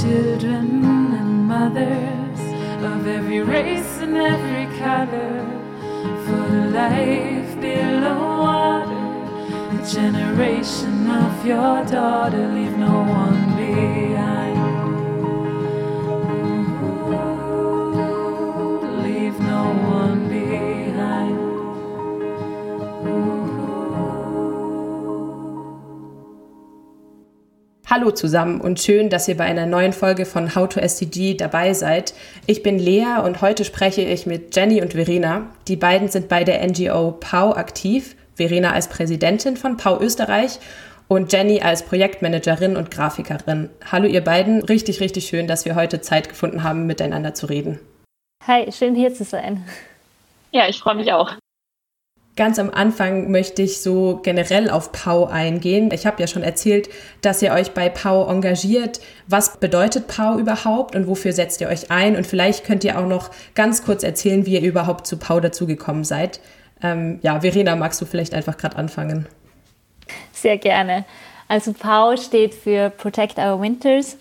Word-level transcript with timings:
children 0.00 0.84
and 1.14 1.46
mothers 1.46 2.40
of 2.82 3.06
every 3.06 3.40
race 3.40 3.98
and 3.98 4.16
every 4.16 4.66
color 4.78 5.44
for 6.24 6.44
the 6.54 6.70
life 6.70 7.60
below 7.60 8.20
water. 8.46 9.76
The 9.76 9.92
generation 9.92 11.10
of 11.10 11.46
your 11.46 11.84
daughter, 11.84 12.48
leave 12.48 12.76
no 12.78 13.02
one 13.02 13.56
behind. 13.56 14.41
Hallo 27.94 28.10
zusammen 28.10 28.62
und 28.62 28.80
schön, 28.80 29.10
dass 29.10 29.28
ihr 29.28 29.36
bei 29.36 29.44
einer 29.44 29.66
neuen 29.66 29.92
Folge 29.92 30.24
von 30.24 30.54
How 30.54 30.66
to 30.66 30.80
SDG 30.80 31.34
dabei 31.34 31.74
seid. 31.74 32.14
Ich 32.46 32.62
bin 32.62 32.78
Lea 32.78 33.20
und 33.22 33.42
heute 33.42 33.66
spreche 33.66 34.00
ich 34.00 34.24
mit 34.24 34.56
Jenny 34.56 34.80
und 34.80 34.94
Verena. 34.94 35.50
Die 35.68 35.76
beiden 35.76 36.08
sind 36.08 36.30
bei 36.30 36.42
der 36.42 36.66
NGO 36.66 37.12
PAU 37.20 37.52
aktiv. 37.52 38.16
Verena 38.34 38.72
als 38.72 38.88
Präsidentin 38.88 39.58
von 39.58 39.76
PAU 39.76 40.00
Österreich 40.00 40.58
und 41.06 41.34
Jenny 41.34 41.60
als 41.60 41.82
Projektmanagerin 41.82 42.78
und 42.78 42.90
Grafikerin. 42.90 43.68
Hallo 43.92 44.06
ihr 44.06 44.24
beiden, 44.24 44.62
richtig, 44.62 45.00
richtig 45.00 45.26
schön, 45.26 45.46
dass 45.46 45.66
wir 45.66 45.74
heute 45.74 46.00
Zeit 46.00 46.30
gefunden 46.30 46.62
haben, 46.62 46.86
miteinander 46.86 47.34
zu 47.34 47.44
reden. 47.44 47.78
Hi, 48.46 48.72
schön 48.72 48.94
hier 48.94 49.12
zu 49.12 49.24
sein. 49.24 49.66
Ja, 50.50 50.66
ich 50.66 50.78
freue 50.78 50.94
mich 50.94 51.12
auch. 51.12 51.32
Ganz 52.34 52.58
am 52.58 52.70
Anfang 52.70 53.30
möchte 53.30 53.60
ich 53.60 53.82
so 53.82 54.20
generell 54.22 54.70
auf 54.70 54.90
Pau 54.90 55.26
eingehen. 55.26 55.90
Ich 55.92 56.06
habe 56.06 56.18
ja 56.18 56.26
schon 56.26 56.42
erzählt, 56.42 56.88
dass 57.20 57.42
ihr 57.42 57.52
euch 57.52 57.72
bei 57.72 57.90
Pau 57.90 58.26
engagiert. 58.26 59.00
Was 59.26 59.58
bedeutet 59.58 60.06
Pau 60.06 60.38
überhaupt 60.38 60.96
und 60.96 61.06
wofür 61.06 61.34
setzt 61.34 61.60
ihr 61.60 61.68
euch 61.68 61.90
ein? 61.90 62.16
Und 62.16 62.26
vielleicht 62.26 62.64
könnt 62.64 62.84
ihr 62.84 62.98
auch 62.98 63.06
noch 63.06 63.30
ganz 63.54 63.84
kurz 63.84 64.02
erzählen, 64.02 64.46
wie 64.46 64.54
ihr 64.54 64.62
überhaupt 64.62 65.06
zu 65.06 65.18
Pau 65.18 65.40
dazugekommen 65.40 66.04
seid. 66.04 66.40
Ähm, 66.82 67.18
ja, 67.20 67.40
Verena, 67.40 67.76
magst 67.76 68.00
du 68.00 68.06
vielleicht 68.06 68.32
einfach 68.32 68.56
gerade 68.56 68.76
anfangen? 68.76 69.26
Sehr 70.32 70.56
gerne. 70.56 71.04
Also 71.48 71.74
Pau 71.74 72.16
steht 72.16 72.54
für 72.54 72.88
Protect 72.88 73.36
Our 73.36 73.60
Winters. 73.60 74.16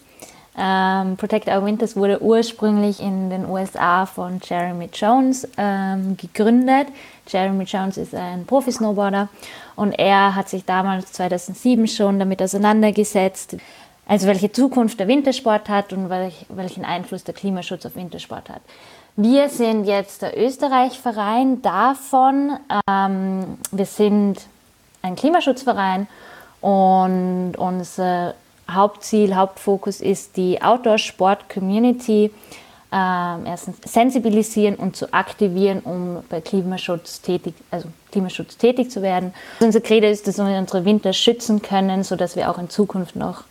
Ähm, 0.58 1.16
Protect 1.16 1.48
Our 1.48 1.66
Winters 1.66 1.95
wurde 1.95 2.22
ursprünglich 2.22 3.00
in 3.00 3.30
den 3.30 3.45
USA 3.45 4.06
von 4.06 4.42
Jeremy 4.44 4.89
Jones 4.94 5.48
ähm, 5.58 6.17
gegründet. 6.17 6.88
Jeremy 7.27 7.64
Jones 7.64 7.97
ist 7.97 8.16
ein 8.16 8.45
Profi-Snowboarder 8.45 9.30
und 9.75 9.94
er 9.94 10.36
hat 10.36 10.50
sich 10.50 10.66
damals 10.66 11.11
2007 11.14 11.88
schon 11.88 12.19
damit 12.19 12.41
auseinandergesetzt, 12.41 13.58
also 14.08 14.27
welche 14.27 14.52
Zukunft 14.52 15.00
der 15.00 15.08
Wintersport 15.08 15.69
hat 15.69 15.94
und 15.94 16.09
welch, 16.09 16.45
welchen 16.49 16.83
Einfluss 16.83 17.23
der 17.23 17.33
Klimaschutz 17.33 17.86
auf 17.86 17.95
Wintersport 17.95 18.49
hat. 18.49 18.61
Wir 19.16 19.49
sind 19.49 19.86
jetzt 19.86 20.22
der 20.22 20.38
Österreich-Verein 20.38 21.61
davon. 21.61 22.58
Ähm, 22.89 23.58
wir 23.72 23.86
sind 23.86 24.42
ein 25.02 25.16
Klimaschutzverein 25.16 26.08
und 26.61 27.53
unser 27.58 28.36
Hauptziel, 28.69 29.36
Hauptfokus 29.36 29.99
ist 29.99 30.38
die 30.38 30.61
Outdoor-Sport-Community 30.61 32.31
ähm, 32.92 33.45
erstens 33.45 33.78
sensibilisieren 33.86 34.75
und 34.75 34.95
zu 34.95 35.14
aktivieren, 35.14 35.80
um 35.80 36.23
bei 36.30 36.42
Klimaschutz 36.42 37.22
tätig, 37.22 37.53
also 37.72 37.88
Klimaschutz 38.11 38.58
tätig 38.58 38.92
zu 38.92 39.02
werden. 39.02 39.33
Unser 39.61 39.80
Credo 39.80 40.08
ist, 40.08 40.27
dass 40.27 40.38
wir 40.38 40.58
unsere 40.58 40.83
Winter 40.83 41.14
schützen 41.14 41.61
können, 41.61 42.04
sodass 42.04 42.36
wir 42.36 42.49
auch 42.49 42.58
in 42.58 42.70
Zukunft 42.70 43.16
noch 43.16 43.43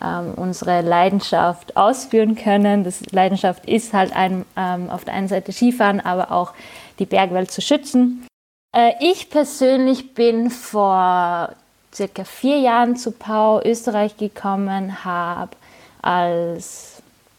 ähm, 0.00 0.34
unsere 0.36 0.82
Leidenschaft 0.82 1.76
ausführen 1.76 2.36
können. 2.36 2.84
Das 2.84 3.00
Leidenschaft 3.10 3.66
ist 3.66 3.92
halt 3.92 4.14
ein, 4.14 4.44
ähm, 4.56 4.90
auf 4.90 5.04
der 5.04 5.14
einen 5.14 5.28
Seite 5.28 5.52
Skifahren, 5.52 6.00
aber 6.00 6.30
auch 6.30 6.52
die 6.98 7.06
Bergwelt 7.06 7.50
zu 7.50 7.60
schützen. 7.60 8.26
Äh, 8.74 8.92
ich 9.00 9.30
persönlich 9.30 10.14
bin 10.14 10.50
vor 10.50 11.50
circa 11.92 12.24
vier 12.24 12.58
Jahren 12.58 12.96
zu 12.96 13.12
Pau, 13.12 13.62
Österreich 13.64 14.16
gekommen, 14.16 15.04
habe 15.04 15.56
als 16.02 16.93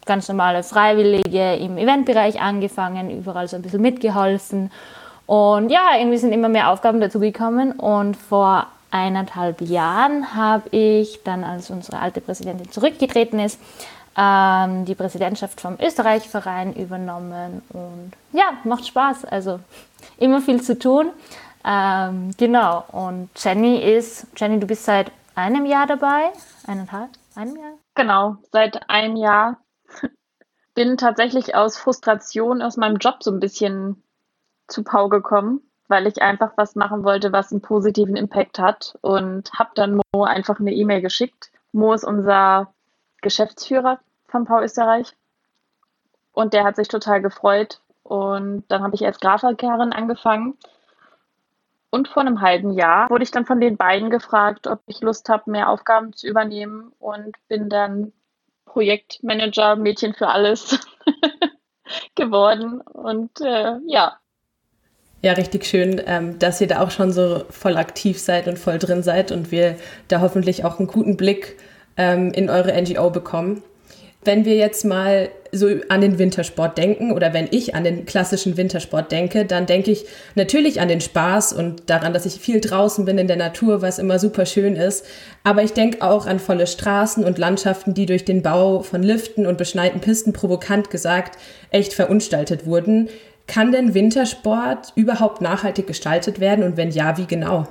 ganz 0.05 0.27
normale 0.27 0.63
Freiwillige 0.63 1.55
im 1.55 1.77
Eventbereich 1.77 2.41
angefangen, 2.41 3.09
überall 3.09 3.47
so 3.47 3.55
ein 3.55 3.61
bisschen 3.61 3.81
mitgeholfen. 3.81 4.71
Und 5.25 5.69
ja, 5.69 5.97
irgendwie 5.97 6.17
sind 6.17 6.33
immer 6.33 6.49
mehr 6.49 6.69
Aufgaben 6.69 7.01
dazugekommen. 7.01 7.73
Und 7.73 8.15
vor 8.15 8.67
eineinhalb 8.91 9.61
Jahren 9.61 10.35
habe 10.35 10.69
ich 10.69 11.23
dann, 11.23 11.43
als 11.43 11.69
unsere 11.69 11.99
alte 11.99 12.21
Präsidentin 12.21 12.71
zurückgetreten 12.71 13.39
ist, 13.39 13.59
ähm, 14.17 14.85
die 14.85 14.95
Präsidentschaft 14.95 15.59
vom 15.59 15.77
Österreich-Verein 15.79 16.73
übernommen. 16.73 17.61
Und 17.69 18.13
ja, 18.31 18.53
macht 18.63 18.85
Spaß. 18.87 19.25
Also 19.25 19.59
immer 20.17 20.41
viel 20.41 20.61
zu 20.61 20.77
tun. 20.77 21.09
Ähm, 21.65 22.31
genau. 22.37 22.85
Und 22.91 23.29
Jenny 23.35 23.77
ist, 23.79 24.27
Jenny, 24.37 24.59
du 24.59 24.67
bist 24.67 24.85
seit 24.85 25.11
einem 25.33 25.65
Jahr 25.65 25.87
dabei? 25.87 26.31
Eineinhalb? 26.67 27.09
Einem 27.35 27.55
Jahr? 27.57 27.73
Genau, 27.95 28.37
seit 28.51 28.89
einem 28.89 29.15
Jahr. 29.17 29.57
Bin 30.75 30.97
tatsächlich 30.97 31.55
aus 31.55 31.77
Frustration 31.77 32.61
aus 32.61 32.77
meinem 32.77 32.97
Job 32.97 33.23
so 33.23 33.31
ein 33.31 33.39
bisschen 33.39 34.03
zu 34.67 34.83
Pau 34.83 35.09
gekommen, 35.09 35.61
weil 35.87 36.05
ich 36.05 36.21
einfach 36.21 36.51
was 36.57 36.75
machen 36.75 37.03
wollte, 37.03 37.31
was 37.31 37.51
einen 37.51 37.61
positiven 37.61 38.15
Impact 38.15 38.59
hat 38.59 38.97
und 39.01 39.51
habe 39.53 39.71
dann 39.75 39.95
Mo 40.13 40.23
einfach 40.23 40.59
eine 40.59 40.73
E-Mail 40.73 41.01
geschickt. 41.01 41.51
Mo 41.71 41.93
ist 41.93 42.03
unser 42.03 42.73
Geschäftsführer 43.21 43.99
von 44.27 44.45
Pau 44.45 44.61
Österreich 44.61 45.15
und 46.33 46.53
der 46.53 46.63
hat 46.65 46.75
sich 46.75 46.89
total 46.89 47.21
gefreut 47.21 47.81
und 48.03 48.65
dann 48.67 48.83
habe 48.83 48.95
ich 48.95 49.05
als 49.05 49.19
Grafikerin 49.19 49.93
angefangen 49.93 50.57
und 51.89 52.09
vor 52.09 52.21
einem 52.21 52.41
halben 52.41 52.71
Jahr 52.71 53.09
wurde 53.09 53.23
ich 53.23 53.31
dann 53.31 53.45
von 53.45 53.61
den 53.61 53.77
beiden 53.77 54.09
gefragt, 54.09 54.67
ob 54.67 54.81
ich 54.85 54.99
Lust 54.99 55.29
habe, 55.29 55.49
mehr 55.49 55.69
Aufgaben 55.69 56.11
zu 56.11 56.27
übernehmen 56.27 56.91
und 56.99 57.37
bin 57.47 57.69
dann 57.69 58.11
Projektmanager, 58.65 59.75
Mädchen 59.75 60.13
für 60.13 60.27
alles 60.27 60.79
geworden. 62.15 62.81
Und 62.81 63.41
äh, 63.41 63.77
ja. 63.87 64.19
Ja, 65.21 65.33
richtig 65.33 65.65
schön, 65.65 66.01
ähm, 66.05 66.37
dass 66.37 66.61
ihr 66.61 66.67
da 66.67 66.81
auch 66.81 66.91
schon 66.91 67.11
so 67.11 67.45
voll 67.49 67.77
aktiv 67.77 68.19
seid 68.19 68.47
und 68.47 68.59
voll 68.59 68.77
drin 68.77 69.01
seid 69.01 69.31
und 69.31 69.51
wir 69.51 69.75
da 70.07 70.21
hoffentlich 70.21 70.65
auch 70.65 70.77
einen 70.77 70.87
guten 70.87 71.17
Blick 71.17 71.57
ähm, 71.97 72.31
in 72.31 72.49
eure 72.49 72.79
NGO 72.79 73.09
bekommen. 73.09 73.63
Wenn 74.25 74.43
wir 74.43 74.55
jetzt 74.55 74.83
mal 74.83 75.29
so 75.51 75.69
an 75.87 76.01
den 76.01 76.19
Wintersport 76.19 76.77
denken 76.77 77.11
oder 77.11 77.33
wenn 77.33 77.47
ich 77.51 77.75
an 77.75 77.83
den 77.83 78.05
klassischen 78.05 78.57
Wintersport 78.57 79.11
denke, 79.11 79.45
dann 79.45 79.65
denke 79.65 79.91
ich 79.91 80.05
natürlich 80.35 80.81
an 80.81 80.87
den 80.87 81.01
Spaß 81.01 81.53
und 81.53 81.89
daran, 81.89 82.13
dass 82.13 82.25
ich 82.25 82.33
viel 82.33 82.59
draußen 82.59 83.05
bin 83.05 83.17
in 83.17 83.27
der 83.27 83.37
Natur, 83.37 83.81
was 83.81 83.99
immer 83.99 84.19
super 84.19 84.45
schön 84.45 84.75
ist. 84.75 85.05
Aber 85.43 85.63
ich 85.63 85.73
denke 85.73 86.01
auch 86.01 86.25
an 86.25 86.39
volle 86.39 86.67
Straßen 86.67 87.23
und 87.23 87.37
Landschaften, 87.37 87.93
die 87.93 88.05
durch 88.05 88.25
den 88.25 88.41
Bau 88.41 88.81
von 88.81 89.01
Liften 89.01 89.45
und 89.45 89.57
beschneiten 89.57 90.01
Pisten 90.01 90.33
provokant 90.33 90.89
gesagt 90.89 91.39
echt 91.71 91.93
verunstaltet 91.93 92.65
wurden. 92.65 93.09
Kann 93.47 93.71
denn 93.71 93.93
Wintersport 93.93 94.91
überhaupt 94.95 95.41
nachhaltig 95.41 95.87
gestaltet 95.87 96.39
werden 96.39 96.63
und 96.63 96.77
wenn 96.77 96.89
ja, 96.89 97.17
wie 97.17 97.27
genau? 97.27 97.67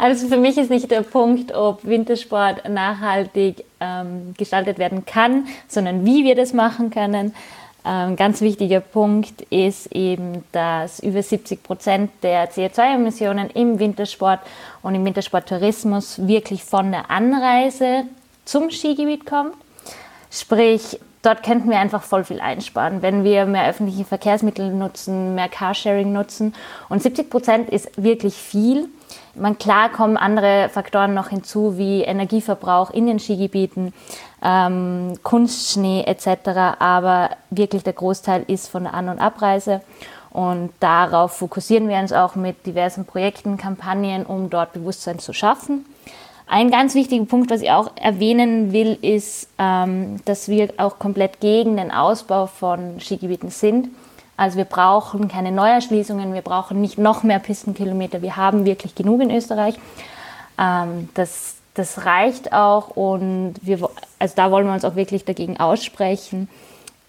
Also 0.00 0.28
für 0.28 0.38
mich 0.38 0.56
ist 0.56 0.70
nicht 0.70 0.90
der 0.90 1.02
Punkt, 1.02 1.54
ob 1.54 1.84
Wintersport 1.84 2.66
nachhaltig 2.66 3.66
ähm, 3.80 4.32
gestaltet 4.38 4.78
werden 4.78 5.04
kann, 5.04 5.46
sondern 5.68 6.06
wie 6.06 6.24
wir 6.24 6.34
das 6.34 6.54
machen 6.54 6.88
können. 6.88 7.34
Ein 7.84 8.12
ähm, 8.12 8.16
ganz 8.16 8.40
wichtiger 8.40 8.80
Punkt 8.80 9.42
ist 9.50 9.92
eben, 9.92 10.42
dass 10.52 11.00
über 11.00 11.22
70 11.22 11.62
Prozent 11.62 12.10
der 12.22 12.50
CO2-Emissionen 12.50 13.50
im 13.50 13.78
Wintersport 13.78 14.40
und 14.80 14.94
im 14.94 15.04
Wintersporttourismus 15.04 16.26
wirklich 16.26 16.64
von 16.64 16.92
der 16.92 17.10
Anreise 17.10 18.04
zum 18.46 18.70
Skigebiet 18.70 19.26
kommt. 19.26 19.52
Sprich, 20.30 20.98
dort 21.20 21.42
könnten 21.42 21.68
wir 21.68 21.78
einfach 21.78 22.04
voll 22.04 22.24
viel 22.24 22.40
einsparen, 22.40 23.02
wenn 23.02 23.22
wir 23.22 23.44
mehr 23.44 23.68
öffentliche 23.68 24.06
Verkehrsmittel 24.06 24.72
nutzen, 24.72 25.34
mehr 25.34 25.50
Carsharing 25.50 26.10
nutzen. 26.10 26.54
Und 26.88 27.02
70 27.02 27.28
Prozent 27.28 27.68
ist 27.68 28.02
wirklich 28.02 28.32
viel. 28.32 28.88
Man, 29.34 29.58
klar 29.58 29.90
kommen 29.90 30.16
andere 30.16 30.68
Faktoren 30.68 31.14
noch 31.14 31.28
hinzu, 31.28 31.78
wie 31.78 32.02
Energieverbrauch 32.02 32.90
in 32.90 33.06
den 33.06 33.20
Skigebieten, 33.20 33.92
ähm, 34.42 35.14
Kunstschnee 35.22 36.02
etc. 36.04 36.78
Aber 36.78 37.30
wirklich 37.50 37.84
der 37.84 37.92
Großteil 37.92 38.44
ist 38.48 38.68
von 38.68 38.84
der 38.84 38.94
An- 38.94 39.08
und 39.08 39.20
Abreise. 39.20 39.82
Und 40.30 40.70
darauf 40.80 41.32
fokussieren 41.36 41.88
wir 41.88 41.98
uns 41.98 42.12
auch 42.12 42.34
mit 42.36 42.66
diversen 42.66 43.04
Projekten, 43.04 43.56
Kampagnen, 43.56 44.24
um 44.24 44.50
dort 44.50 44.72
Bewusstsein 44.72 45.18
zu 45.18 45.32
schaffen. 45.32 45.84
Ein 46.46 46.72
ganz 46.72 46.96
wichtiger 46.96 47.24
Punkt, 47.26 47.48
was 47.50 47.62
ich 47.62 47.70
auch 47.70 47.92
erwähnen 47.96 48.72
will, 48.72 48.98
ist, 49.02 49.48
ähm, 49.58 50.16
dass 50.24 50.48
wir 50.48 50.70
auch 50.78 50.98
komplett 50.98 51.38
gegen 51.38 51.76
den 51.76 51.92
Ausbau 51.92 52.46
von 52.46 53.00
Skigebieten 53.00 53.50
sind. 53.50 53.88
Also 54.40 54.56
wir 54.56 54.64
brauchen 54.64 55.28
keine 55.28 55.52
Neuerschließungen, 55.52 56.32
wir 56.32 56.40
brauchen 56.40 56.80
nicht 56.80 56.96
noch 56.96 57.22
mehr 57.22 57.38
Pistenkilometer. 57.40 58.22
Wir 58.22 58.38
haben 58.38 58.64
wirklich 58.64 58.94
genug 58.94 59.20
in 59.20 59.30
Österreich. 59.30 59.74
Ähm, 60.58 61.10
das, 61.12 61.56
das 61.74 62.06
reicht 62.06 62.50
auch 62.54 62.88
und 62.88 63.56
wir 63.60 63.90
also 64.18 64.34
da 64.34 64.50
wollen 64.50 64.66
wir 64.66 64.72
uns 64.72 64.86
auch 64.86 64.96
wirklich 64.96 65.26
dagegen 65.26 65.60
aussprechen. 65.60 66.48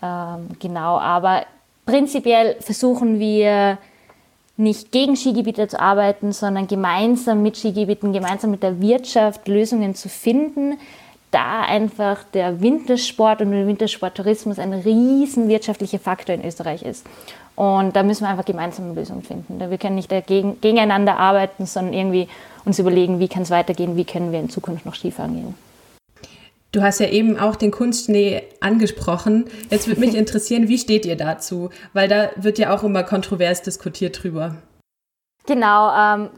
Ähm, 0.03 0.49
genau, 0.59 0.99
aber 0.99 1.45
prinzipiell 1.85 2.57
versuchen 2.59 3.17
wir 3.17 3.77
nicht 4.57 4.91
gegen 4.91 5.15
Skigebiete 5.15 5.69
zu 5.69 5.79
arbeiten, 5.79 6.33
sondern 6.33 6.67
gemeinsam 6.67 7.43
mit 7.43 7.55
Skigebieten, 7.55 8.11
gemeinsam 8.11 8.51
mit 8.51 8.61
der 8.61 8.81
Wirtschaft 8.81 9.47
Lösungen 9.47 9.95
zu 9.95 10.09
finden, 10.09 10.77
da 11.31 11.61
einfach 11.61 12.23
der 12.33 12.61
Wintersport 12.61 13.41
und 13.41 13.51
der 13.51 13.65
Wintersporttourismus 13.65 14.59
ein 14.59 14.73
riesen 14.73 15.47
wirtschaftlicher 15.47 15.99
Faktor 15.99 16.35
in 16.35 16.45
Österreich 16.45 16.83
ist. 16.83 17.05
Und 17.55 17.95
da 17.95 18.03
müssen 18.03 18.23
wir 18.23 18.29
einfach 18.29 18.45
gemeinsam 18.45 18.85
eine 18.85 18.93
Lösung 18.95 19.23
finden. 19.23 19.59
Wir 19.59 19.77
können 19.77 19.95
nicht 19.95 20.11
dagegen, 20.11 20.59
gegeneinander 20.61 21.17
arbeiten, 21.17 21.65
sondern 21.65 21.93
irgendwie 21.93 22.27
uns 22.65 22.79
überlegen, 22.79 23.19
wie 23.19 23.27
kann 23.27 23.43
es 23.43 23.49
weitergehen, 23.49 23.95
wie 23.95 24.05
können 24.05 24.31
wir 24.31 24.39
in 24.39 24.49
Zukunft 24.49 24.85
noch 24.85 24.95
Skifahren 24.95 25.33
gehen. 25.33 25.55
Du 26.71 26.81
hast 26.81 26.99
ja 26.99 27.07
eben 27.07 27.37
auch 27.37 27.57
den 27.57 27.71
Kunstschnee 27.71 28.43
angesprochen. 28.61 29.45
Jetzt 29.69 29.87
würde 29.87 29.99
mich 29.99 30.15
interessieren, 30.15 30.69
wie 30.69 30.77
steht 30.77 31.05
ihr 31.05 31.17
dazu? 31.17 31.69
Weil 31.93 32.07
da 32.07 32.29
wird 32.37 32.59
ja 32.59 32.73
auch 32.73 32.83
immer 32.83 33.03
kontrovers 33.03 33.61
diskutiert 33.61 34.23
drüber. 34.23 34.55
Genau, 35.45 35.91
ähm, 35.93 36.29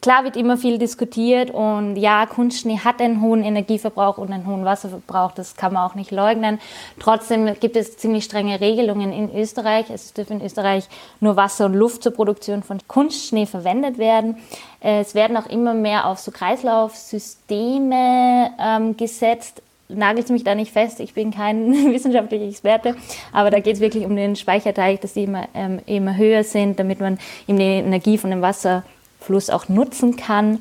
klar 0.00 0.24
wird 0.24 0.36
immer 0.36 0.56
viel 0.56 0.78
diskutiert 0.78 1.50
und 1.50 1.96
ja, 1.96 2.26
Kunstschnee 2.26 2.78
hat 2.78 3.00
einen 3.00 3.20
hohen 3.20 3.42
Energieverbrauch 3.42 4.18
und 4.18 4.32
einen 4.32 4.46
hohen 4.46 4.64
Wasserverbrauch, 4.64 5.32
das 5.32 5.56
kann 5.56 5.72
man 5.72 5.88
auch 5.88 5.94
nicht 5.94 6.10
leugnen. 6.10 6.58
Trotzdem 6.98 7.54
gibt 7.60 7.76
es 7.76 7.96
ziemlich 7.96 8.24
strenge 8.24 8.60
Regelungen 8.60 9.12
in 9.12 9.34
Österreich. 9.34 9.90
Es 9.90 10.12
dürfen 10.12 10.40
in 10.40 10.46
Österreich 10.46 10.88
nur 11.20 11.36
Wasser 11.36 11.66
und 11.66 11.74
Luft 11.74 12.02
zur 12.02 12.12
Produktion 12.12 12.62
von 12.62 12.78
Kunstschnee 12.86 13.46
verwendet 13.46 13.98
werden. 13.98 14.36
Es 14.80 15.14
werden 15.14 15.36
auch 15.36 15.46
immer 15.46 15.74
mehr 15.74 16.06
auf 16.06 16.18
so 16.18 16.30
Kreislaufsysteme 16.30 18.50
ähm, 18.60 18.96
gesetzt, 18.96 19.62
nagelt 19.88 20.28
mich 20.30 20.44
da 20.44 20.54
nicht 20.54 20.72
fest, 20.72 21.00
ich 21.00 21.14
bin 21.14 21.32
kein 21.32 21.72
wissenschaftlicher 21.92 22.44
Experte, 22.44 22.96
aber 23.32 23.50
da 23.50 23.60
geht 23.60 23.74
es 23.74 23.80
wirklich 23.80 24.04
um 24.04 24.16
den 24.16 24.36
Speicherteich, 24.36 25.00
dass 25.00 25.14
die 25.14 25.24
immer, 25.24 25.48
ähm, 25.54 25.80
immer 25.86 26.16
höher 26.16 26.44
sind, 26.44 26.78
damit 26.78 27.00
man 27.00 27.18
eben 27.46 27.58
die 27.58 27.64
Energie 27.64 28.18
von 28.18 28.30
dem 28.30 28.42
Wasser 28.42 28.84
Fluss 29.20 29.50
auch 29.50 29.68
nutzen 29.68 30.16
kann. 30.16 30.60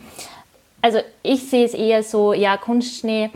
Also 0.82 1.00
ich 1.24 1.50
sehe 1.50 1.66
es 1.66 1.74
eher 1.74 2.04
so, 2.04 2.34
ja, 2.34 2.58
Kunstschnee 2.58 3.32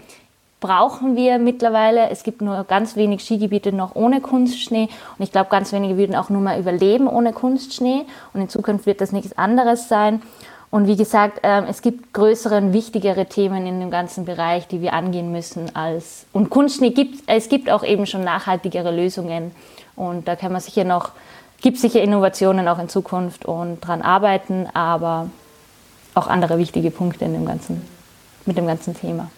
brauchen 0.61 1.15
wir 1.15 1.39
mittlerweile. 1.39 2.09
Es 2.09 2.23
gibt 2.23 2.41
nur 2.41 2.63
ganz 2.63 2.95
wenig 2.95 3.23
Skigebiete 3.23 3.73
noch 3.73 3.95
ohne 3.95 4.21
Kunstschnee 4.21 4.87
und 5.17 5.23
ich 5.23 5.31
glaube, 5.31 5.49
ganz 5.49 5.73
wenige 5.73 5.97
würden 5.97 6.15
auch 6.15 6.29
nur 6.29 6.41
mal 6.41 6.59
überleben 6.59 7.07
ohne 7.07 7.33
Kunstschnee 7.33 8.05
und 8.33 8.41
in 8.41 8.47
Zukunft 8.49 8.85
wird 8.85 9.01
das 9.01 9.11
nichts 9.11 9.37
anderes 9.37 9.89
sein. 9.89 10.21
Und 10.69 10.87
wie 10.87 10.95
gesagt, 10.95 11.39
ähm, 11.43 11.65
es 11.67 11.81
gibt 11.81 12.13
größere 12.13 12.57
und 12.57 12.71
wichtigere 12.71 13.25
Themen 13.25 13.67
in 13.67 13.81
dem 13.81 13.91
ganzen 13.91 14.23
Bereich, 14.23 14.67
die 14.67 14.81
wir 14.81 14.93
angehen 14.93 15.31
müssen 15.31 15.75
als 15.75 16.25
und 16.31 16.49
Kunstschnee 16.49 16.91
gibt 16.91 17.23
es 17.27 17.49
gibt 17.49 17.69
auch 17.69 17.83
eben 17.83 18.05
schon 18.05 18.23
nachhaltigere 18.23 18.95
Lösungen 18.95 19.51
und 19.97 20.27
da 20.27 20.35
kann 20.37 20.53
man 20.53 20.61
sicher 20.61 20.85
noch 20.85 21.11
gibt 21.61 21.77
sicher 21.77 22.01
Innovationen 22.01 22.67
auch 22.67 22.79
in 22.79 22.89
Zukunft 22.89 23.45
und 23.45 23.79
dran 23.81 24.01
arbeiten, 24.01 24.67
aber 24.73 25.29
auch 26.13 26.27
andere 26.27 26.57
wichtige 26.57 26.91
Punkte 26.91 27.25
in 27.25 27.33
dem 27.33 27.45
ganzen, 27.45 27.81
mit 28.45 28.57
dem 28.57 28.67
ganzen 28.67 28.95
Thema. 28.95 29.31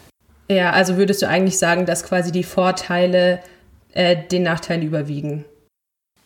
Ja, 0.50 0.72
also 0.72 0.98
würdest 0.98 1.22
du 1.22 1.28
eigentlich 1.28 1.58
sagen, 1.58 1.86
dass 1.86 2.04
quasi 2.04 2.32
die 2.32 2.44
Vorteile 2.44 3.40
äh, 3.94 4.16
den 4.16 4.44
Nachteilen 4.44 4.82
überwiegen? 4.82 5.46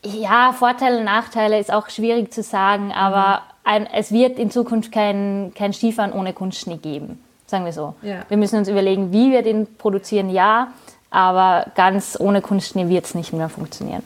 Ja, 0.04 0.54
Vorteile 0.54 1.00
und 1.00 1.06
Nachteile 1.06 1.60
ist 1.60 1.72
auch 1.72 1.90
schwierig 1.90 2.32
zu 2.32 2.44
sagen, 2.44 2.92
aber 2.92 3.42
ein, 3.64 3.88
es 3.88 4.12
wird 4.12 4.40
in 4.40 4.52
Zukunft 4.52 4.92
kein, 4.92 5.52
kein 5.56 5.74
Skifahren 5.74 6.14
ohne 6.14 6.34
Kunstschnee 6.34 6.78
geben, 6.78 7.20
sagen 7.46 7.66
wir 7.66 7.74
so. 7.74 7.96
Ja. 8.02 8.24
Wir 8.30 8.38
müssen 8.38 8.58
uns 8.58 8.70
überlegen, 8.70 9.12
wie 9.12 9.32
wir 9.32 9.42
den 9.42 9.76
produzieren, 9.78 10.30
ja, 10.30 10.72
aber 11.10 11.72
ganz 11.76 12.18
ohne 12.20 12.42
Kunstschnee 12.42 12.88
wird 12.88 13.06
es 13.06 13.16
nicht 13.16 13.34
mehr 13.34 13.50
funktionieren. 13.50 14.04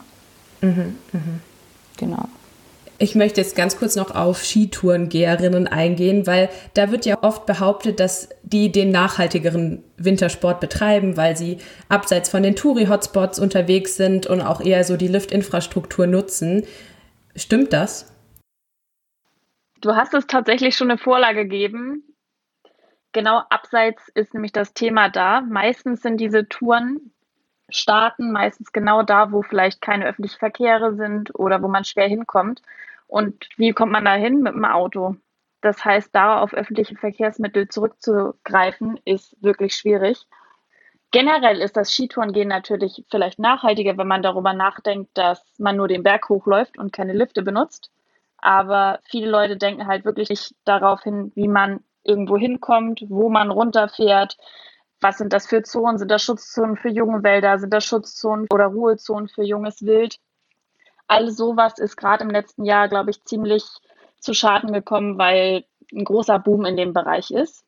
Mhm, 0.61 0.97
mh. 1.11 1.19
Genau. 2.01 2.27
Ich 2.98 3.13
möchte 3.13 3.42
jetzt 3.42 3.56
ganz 3.56 3.77
kurz 3.77 3.95
noch 3.95 4.13
auf 4.13 4.44
Skitourengeherinnen 4.44 5.68
eingehen, 5.68 6.25
weil 6.25 6.50
da 6.74 6.92
wird 6.92 7.06
ja 7.06 7.19
oft 7.21 7.45
behauptet, 7.45 8.00
dass 8.00 8.30
die 8.42 8.71
den 8.71 8.89
nachhaltigeren 8.89 9.83
Wintersport 9.98 10.59
betreiben, 10.59 11.15
weil 11.15 11.38
sie 11.38 11.59
abseits 11.89 12.30
von 12.30 12.42
den 12.42 12.56
Touri-Hotspots 12.56 13.39
unterwegs 13.39 13.98
sind 13.98 14.25
und 14.25 14.42
auch 14.42 14.62
eher 14.62 14.83
so 14.83 14.98
die 14.98 15.07
Liftinfrastruktur 15.07 16.07
nutzen. 16.07 16.63
Stimmt 17.36 17.71
das? 17.71 18.12
Du 19.80 19.95
hast 19.95 20.15
es 20.15 20.25
tatsächlich 20.25 20.75
schon 20.75 20.89
eine 20.89 20.97
Vorlage 20.97 21.44
gegeben. 21.44 22.04
Genau 23.13 23.44
abseits 23.50 24.09
ist 24.15 24.33
nämlich 24.33 24.54
das 24.54 24.74
Thema 24.74 25.09
da. 25.09 25.42
Meistens 25.42 26.01
sind 26.01 26.18
diese 26.18 26.47
Touren 26.47 27.12
starten, 27.71 28.31
meistens 28.31 28.71
genau 28.71 29.03
da, 29.03 29.31
wo 29.31 29.41
vielleicht 29.41 29.81
keine 29.81 30.06
öffentlichen 30.06 30.39
Verkehre 30.39 30.95
sind 30.95 31.33
oder 31.38 31.62
wo 31.62 31.68
man 31.68 31.83
schwer 31.83 32.07
hinkommt. 32.07 32.62
Und 33.07 33.47
wie 33.57 33.73
kommt 33.73 33.91
man 33.91 34.06
da 34.06 34.13
hin? 34.13 34.41
Mit 34.41 34.53
dem 34.53 34.65
Auto. 34.65 35.15
Das 35.62 35.83
heißt, 35.85 36.09
da 36.13 36.39
auf 36.39 36.53
öffentliche 36.53 36.95
Verkehrsmittel 36.95 37.68
zurückzugreifen, 37.68 39.00
ist 39.06 39.35
wirklich 39.41 39.75
schwierig. 39.75 40.27
Generell 41.12 41.59
ist 41.59 41.75
das 41.75 41.91
Skitourengehen 41.91 42.47
natürlich 42.47 43.03
vielleicht 43.12 43.38
nachhaltiger, 43.38 43.97
wenn 43.97 44.07
man 44.07 44.23
darüber 44.23 44.53
nachdenkt, 44.53 45.18
dass 45.18 45.44
man 45.59 45.75
nur 45.75 45.89
den 45.89 46.03
Berg 46.03 46.29
hochläuft 46.29 46.77
und 46.77 46.94
keine 46.94 47.13
Lifte 47.13 47.41
benutzt. 47.44 47.91
Aber 48.38 49.00
viele 49.03 49.29
Leute 49.29 49.57
denken 49.57 49.88
halt 49.88 50.06
wirklich 50.06 50.29
nicht 50.29 50.56
darauf 50.63 51.03
hin, 51.03 51.31
wie 51.35 51.50
man 51.50 51.83
irgendwo 52.03 52.38
hinkommt, 52.38 53.03
wo 53.09 53.29
man 53.29 53.51
runterfährt, 53.51 54.38
was 55.01 55.18
sind 55.18 55.33
das 55.33 55.48
für 55.48 55.63
Zonen? 55.63 55.98
Sind 55.98 56.12
das 56.12 56.24
Schutzzonen 56.24 56.77
für 56.77 56.89
junge 56.89 57.24
Wälder? 57.24 57.57
Sind 57.57 57.74
das 57.74 57.83
Schutzzonen 57.86 58.48
oder 58.51 58.65
Ruhezonen 58.68 59.27
für 59.27 59.44
junges 59.44 59.81
Wild? 59.81 60.18
All 61.07 61.30
sowas 61.31 61.80
ist 61.80 61.98
gerade 61.98 62.24
im 62.24 62.30
letzten 62.30 62.63
Jahr, 62.63 62.88
glaube 62.88 63.09
ich, 63.09 63.24
ziemlich 63.24 63.65
zu 64.19 64.33
Schaden 64.33 64.71
gekommen, 64.71 65.18
weil 65.18 65.65
ein 65.92 66.06
großer 66.06 66.39
Boom 66.39 66.65
in 66.65 66.77
dem 66.77 66.94
Bereich 66.94 67.31
ist. 67.31 67.65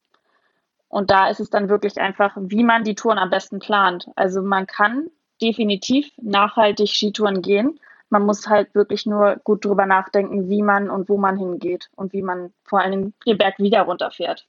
Und 0.88 1.10
da 1.10 1.28
ist 1.28 1.40
es 1.40 1.50
dann 1.50 1.70
wirklich 1.70 2.00
einfach, 2.00 2.38
wie 2.38 2.64
man 2.64 2.84
die 2.84 2.96
Touren 2.96 3.18
am 3.18 3.32
besten 3.32 3.60
plant. 3.60 4.08
Also 4.16 4.44
man 4.44 4.68
kann 4.68 5.10
definitiv 5.42 6.12
nachhaltig 6.22 6.90
Skitouren 6.90 7.42
gehen. 7.42 7.80
Man 8.10 8.26
muss 8.28 8.48
halt 8.48 8.76
wirklich 8.76 9.08
nur 9.08 9.38
gut 9.44 9.66
drüber 9.66 9.88
nachdenken, 9.88 10.50
wie 10.50 10.62
man 10.62 10.92
und 10.92 11.10
wo 11.10 11.18
man 11.18 11.36
hingeht 11.36 11.90
und 11.96 12.14
wie 12.14 12.22
man 12.22 12.54
vor 12.64 12.80
allem 12.80 13.14
den 13.26 13.38
Berg 13.40 13.58
wieder 13.58 13.82
runterfährt. 13.82 14.46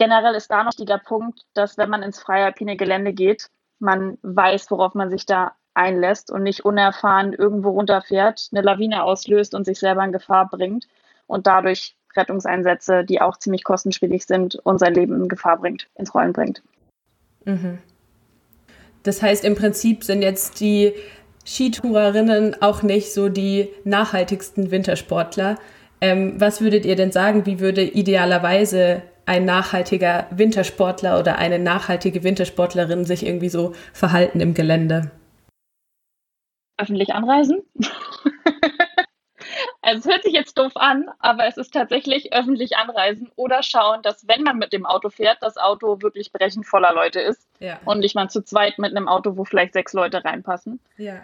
Generell 0.00 0.34
ist 0.34 0.50
da 0.50 0.64
noch 0.64 0.72
der 0.72 0.96
Punkt, 0.96 1.42
dass 1.52 1.76
wenn 1.76 1.90
man 1.90 2.02
ins 2.02 2.18
freie 2.18 2.46
alpine 2.46 2.78
Gelände 2.78 3.12
geht, 3.12 3.50
man 3.80 4.16
weiß, 4.22 4.70
worauf 4.70 4.94
man 4.94 5.10
sich 5.10 5.26
da 5.26 5.52
einlässt 5.74 6.30
und 6.30 6.42
nicht 6.42 6.64
unerfahren 6.64 7.34
irgendwo 7.34 7.68
runterfährt, 7.68 8.48
eine 8.50 8.62
Lawine 8.62 9.04
auslöst 9.04 9.54
und 9.54 9.66
sich 9.66 9.78
selber 9.78 10.02
in 10.02 10.10
Gefahr 10.12 10.48
bringt 10.48 10.88
und 11.26 11.46
dadurch 11.46 11.96
Rettungseinsätze, 12.16 13.04
die 13.04 13.20
auch 13.20 13.36
ziemlich 13.36 13.62
kostenspielig 13.62 14.24
sind 14.24 14.54
und 14.54 14.78
sein 14.78 14.94
Leben 14.94 15.14
in 15.16 15.28
Gefahr 15.28 15.58
bringt, 15.58 15.86
ins 15.96 16.14
Rollen 16.14 16.32
bringt. 16.32 16.62
Mhm. 17.44 17.76
Das 19.02 19.20
heißt, 19.20 19.44
im 19.44 19.54
Prinzip 19.54 20.02
sind 20.02 20.22
jetzt 20.22 20.60
die 20.60 20.94
Skitourerinnen 21.44 22.62
auch 22.62 22.82
nicht 22.82 23.12
so 23.12 23.28
die 23.28 23.68
nachhaltigsten 23.84 24.70
Wintersportler. 24.70 25.58
Ähm, 26.00 26.40
was 26.40 26.62
würdet 26.62 26.86
ihr 26.86 26.96
denn 26.96 27.12
sagen, 27.12 27.44
wie 27.44 27.60
würde 27.60 27.82
idealerweise 27.82 29.02
ein 29.30 29.44
nachhaltiger 29.44 30.26
Wintersportler 30.32 31.20
oder 31.20 31.38
eine 31.38 31.60
nachhaltige 31.60 32.24
Wintersportlerin 32.24 33.04
sich 33.04 33.24
irgendwie 33.24 33.48
so 33.48 33.74
verhalten 33.92 34.40
im 34.40 34.54
Gelände? 34.54 35.12
Öffentlich 36.76 37.14
anreisen. 37.14 37.62
also 39.82 40.00
es 40.00 40.12
hört 40.12 40.24
sich 40.24 40.32
jetzt 40.32 40.58
doof 40.58 40.72
an, 40.74 41.08
aber 41.20 41.46
es 41.46 41.58
ist 41.58 41.72
tatsächlich 41.72 42.32
öffentlich 42.32 42.76
anreisen 42.76 43.30
oder 43.36 43.62
schauen, 43.62 44.02
dass 44.02 44.26
wenn 44.26 44.42
man 44.42 44.58
mit 44.58 44.72
dem 44.72 44.84
Auto 44.84 45.10
fährt, 45.10 45.38
das 45.42 45.58
Auto 45.58 46.02
wirklich 46.02 46.32
brechend 46.32 46.66
voller 46.66 46.92
Leute 46.92 47.20
ist 47.20 47.46
ja. 47.60 47.78
und 47.84 48.00
nicht 48.00 48.16
mal 48.16 48.28
zu 48.28 48.42
zweit 48.42 48.80
mit 48.80 48.90
einem 48.96 49.06
Auto, 49.06 49.36
wo 49.36 49.44
vielleicht 49.44 49.74
sechs 49.74 49.92
Leute 49.92 50.24
reinpassen. 50.24 50.80
Ja. 50.96 51.20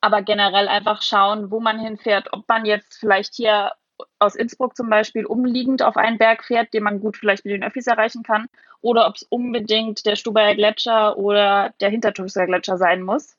Aber 0.00 0.22
generell 0.22 0.66
einfach 0.66 1.00
schauen, 1.02 1.52
wo 1.52 1.60
man 1.60 1.78
hinfährt, 1.78 2.32
ob 2.32 2.48
man 2.48 2.64
jetzt 2.64 2.98
vielleicht 2.98 3.36
hier 3.36 3.70
aus 4.18 4.34
Innsbruck 4.34 4.76
zum 4.76 4.88
Beispiel 4.88 5.26
umliegend 5.26 5.82
auf 5.82 5.96
einen 5.96 6.18
Berg 6.18 6.44
fährt, 6.44 6.72
den 6.74 6.82
man 6.82 7.00
gut 7.00 7.16
vielleicht 7.16 7.44
mit 7.44 7.54
den 7.54 7.64
Öffis 7.64 7.86
erreichen 7.86 8.22
kann, 8.22 8.48
oder 8.80 9.08
ob 9.08 9.16
es 9.16 9.22
unbedingt 9.24 10.06
der 10.06 10.16
Stubaier 10.16 10.54
Gletscher 10.54 11.16
oder 11.16 11.72
der 11.80 11.90
Hintertusser 11.90 12.46
Gletscher 12.46 12.78
sein 12.78 13.02
muss, 13.02 13.36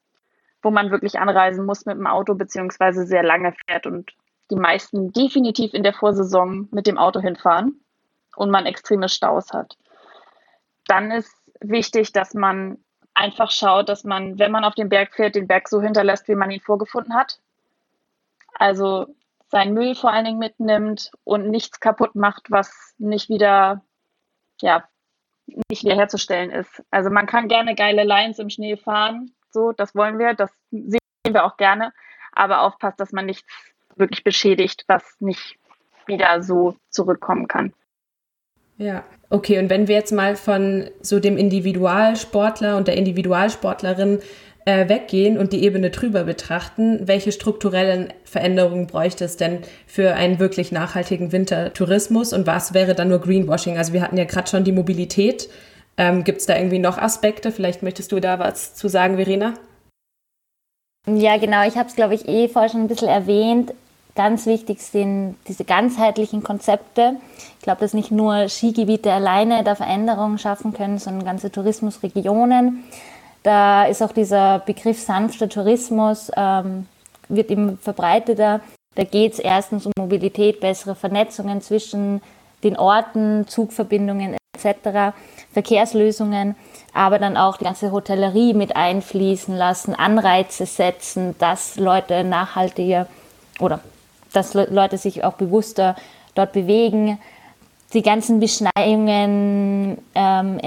wo 0.61 0.71
man 0.71 0.91
wirklich 0.91 1.19
anreisen 1.19 1.65
muss 1.65 1.85
mit 1.85 1.97
dem 1.97 2.07
Auto 2.07 2.35
beziehungsweise 2.35 3.05
sehr 3.05 3.23
lange 3.23 3.53
fährt 3.65 3.85
und 3.85 4.11
die 4.51 4.55
meisten 4.55 5.13
definitiv 5.13 5.73
in 5.73 5.83
der 5.83 5.93
Vorsaison 5.93 6.67
mit 6.71 6.87
dem 6.87 6.97
Auto 6.97 7.19
hinfahren 7.19 7.79
und 8.35 8.49
man 8.49 8.65
extreme 8.65 9.09
Staus 9.09 9.53
hat. 9.53 9.77
Dann 10.87 11.11
ist 11.11 11.33
wichtig, 11.61 12.11
dass 12.13 12.33
man 12.33 12.77
einfach 13.13 13.51
schaut, 13.51 13.89
dass 13.89 14.03
man, 14.03 14.39
wenn 14.39 14.51
man 14.51 14.63
auf 14.63 14.75
den 14.75 14.89
Berg 14.89 15.13
fährt, 15.13 15.35
den 15.35 15.47
Berg 15.47 15.69
so 15.69 15.81
hinterlässt, 15.81 16.27
wie 16.27 16.35
man 16.35 16.51
ihn 16.51 16.61
vorgefunden 16.61 17.13
hat. 17.13 17.39
Also 18.55 19.07
seinen 19.49 19.73
Müll 19.73 19.95
vor 19.95 20.11
allen 20.11 20.25
Dingen 20.25 20.39
mitnimmt 20.39 21.11
und 21.23 21.49
nichts 21.49 21.79
kaputt 21.79 22.15
macht, 22.15 22.49
was 22.49 22.93
nicht 22.97 23.29
wieder 23.29 23.83
ja, 24.61 24.83
nicht 25.69 25.83
wiederherzustellen 25.83 26.51
ist. 26.51 26.83
Also 26.91 27.09
man 27.09 27.25
kann 27.25 27.47
gerne 27.47 27.75
geile 27.75 28.03
Lines 28.03 28.39
im 28.39 28.49
Schnee 28.49 28.77
fahren, 28.77 29.31
so, 29.51 29.71
das 29.71 29.95
wollen 29.95 30.19
wir, 30.19 30.33
das 30.33 30.51
sehen 30.71 30.99
wir 31.25 31.45
auch 31.45 31.57
gerne, 31.57 31.91
aber 32.31 32.61
aufpasst, 32.61 32.99
dass 32.99 33.11
man 33.11 33.25
nichts 33.25 33.51
wirklich 33.95 34.23
beschädigt, 34.23 34.83
was 34.87 35.03
nicht 35.19 35.57
wieder 36.05 36.41
so 36.43 36.75
zurückkommen 36.89 37.47
kann. 37.47 37.73
Ja, 38.77 39.03
okay. 39.29 39.59
Und 39.59 39.69
wenn 39.69 39.87
wir 39.87 39.95
jetzt 39.95 40.13
mal 40.13 40.35
von 40.35 40.89
so 41.01 41.19
dem 41.19 41.37
Individualsportler 41.37 42.77
und 42.77 42.87
der 42.87 42.95
Individualsportlerin 42.95 44.21
äh, 44.69 44.87
weggehen 44.87 45.37
und 45.37 45.51
die 45.51 45.63
Ebene 45.63 45.89
drüber 45.89 46.23
betrachten, 46.23 47.07
welche 47.07 47.31
strukturellen 47.31 48.13
Veränderungen 48.23 48.85
bräuchte 48.85 49.25
es 49.25 49.35
denn 49.35 49.59
für 49.87 50.13
einen 50.13 50.39
wirklich 50.39 50.71
nachhaltigen 50.71 51.31
Wintertourismus 51.31 52.33
und 52.33 52.45
was 52.45 52.75
wäre 52.75 52.93
dann 52.93 53.09
nur 53.09 53.19
Greenwashing? 53.19 53.77
Also 53.77 53.93
wir 53.93 54.03
hatten 54.03 54.17
ja 54.17 54.25
gerade 54.25 54.47
schon 54.47 54.63
die 54.63 54.71
Mobilität. 54.71 55.49
Ähm, 55.97 56.23
Gibt 56.23 56.39
es 56.39 56.45
da 56.45 56.55
irgendwie 56.55 56.77
noch 56.77 56.99
Aspekte? 56.99 57.51
Vielleicht 57.51 57.81
möchtest 57.81 58.11
du 58.11 58.19
da 58.19 58.37
was 58.37 58.75
zu 58.75 58.87
sagen, 58.87 59.15
Verena? 59.15 59.55
Ja, 61.07 61.37
genau. 61.37 61.67
Ich 61.67 61.75
habe 61.75 61.89
es, 61.89 61.95
glaube 61.95 62.13
ich, 62.13 62.27
eh 62.27 62.47
vorher 62.47 62.69
schon 62.69 62.81
ein 62.81 62.87
bisschen 62.87 63.07
erwähnt. 63.07 63.73
Ganz 64.15 64.45
wichtig 64.45 64.81
sind 64.81 65.35
diese 65.47 65.63
ganzheitlichen 65.63 66.43
Konzepte. 66.43 67.15
Ich 67.57 67.63
glaube, 67.63 67.81
dass 67.81 67.93
nicht 67.93 68.11
nur 68.11 68.49
Skigebiete 68.49 69.11
alleine 69.11 69.63
da 69.63 69.75
Veränderungen 69.75 70.37
schaffen 70.37 70.73
können, 70.73 70.99
sondern 70.99 71.25
ganze 71.25 71.51
Tourismusregionen. 71.51 72.83
Da 73.43 73.85
ist 73.85 74.01
auch 74.01 74.11
dieser 74.11 74.59
Begriff 74.59 74.99
sanfter 74.99 75.47
Tourismus, 75.47 76.31
ähm, 76.35 76.87
wird 77.29 77.51
immer 77.51 77.77
verbreiteter. 77.81 78.61
Da 78.95 79.03
geht 79.03 79.33
es 79.33 79.39
erstens 79.39 79.85
um 79.85 79.93
Mobilität, 79.97 80.59
bessere 80.59 80.95
Vernetzungen 80.95 81.61
zwischen 81.61 82.21
den 82.63 82.77
Orten, 82.77 83.47
Zugverbindungen 83.47 84.35
etc., 84.55 85.15
Verkehrslösungen, 85.53 86.55
aber 86.93 87.17
dann 87.17 87.37
auch 87.37 87.57
die 87.57 87.63
ganze 87.63 87.91
Hotellerie 87.91 88.53
mit 88.53 88.75
einfließen 88.75 89.55
lassen, 89.55 89.95
Anreize 89.95 90.65
setzen, 90.65 91.35
dass 91.39 91.77
Leute 91.77 92.23
nachhaltiger 92.23 93.07
oder 93.59 93.79
dass 94.33 94.53
Leute 94.53 94.97
sich 94.97 95.23
auch 95.23 95.33
bewusster 95.33 95.95
dort 96.35 96.51
bewegen. 96.51 97.19
Die 97.93 98.01
ganzen 98.01 98.39
Beschneiungen, 98.39 99.97
ähm, 100.13 100.59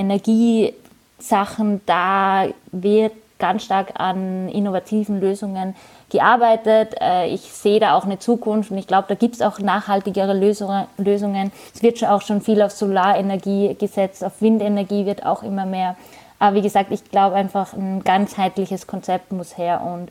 Energiesachen, 1.23 1.81
da 1.87 2.47
wird 2.73 3.12
ganz 3.38 3.64
stark 3.64 3.95
an 3.95 4.49
innovativen 4.49 5.21
Lösungen 5.21 5.75
gearbeitet. 6.11 6.95
Äh, 7.00 7.29
ich 7.29 7.41
sehe 7.41 7.81
da 7.81 7.97
auch 7.97 8.05
eine 8.05 8.19
Zukunft 8.19 8.71
und 8.71 8.79
ich 8.79 8.87
glaube, 8.87 9.07
da 9.09 9.14
gibt 9.14 9.35
es 9.35 9.43
auch 9.43 9.59
nachhaltigere 9.59 10.33
Lösungen. 10.35 11.52
Es 11.75 11.83
wird 11.83 11.99
schon 11.99 12.09
auch 12.09 12.23
schon 12.23 12.41
viel 12.41 12.62
auf 12.62 12.73
Solarenergie 12.73 13.75
gesetzt, 13.75 14.25
auf 14.25 14.41
Windenergie 14.41 15.07
wird 15.07 15.26
auch 15.26 15.43
immer 15.43 15.67
mehr. 15.67 15.97
Aber 16.38 16.57
wie 16.57 16.62
gesagt, 16.62 16.93
ich 16.93 17.05
glaube 17.11 17.37
einfach, 17.37 17.73
ein 17.73 18.02
ganzheitliches 18.05 18.87
Konzept 18.87 19.33
muss 19.33 19.59
her 19.59 19.81
und 19.81 20.11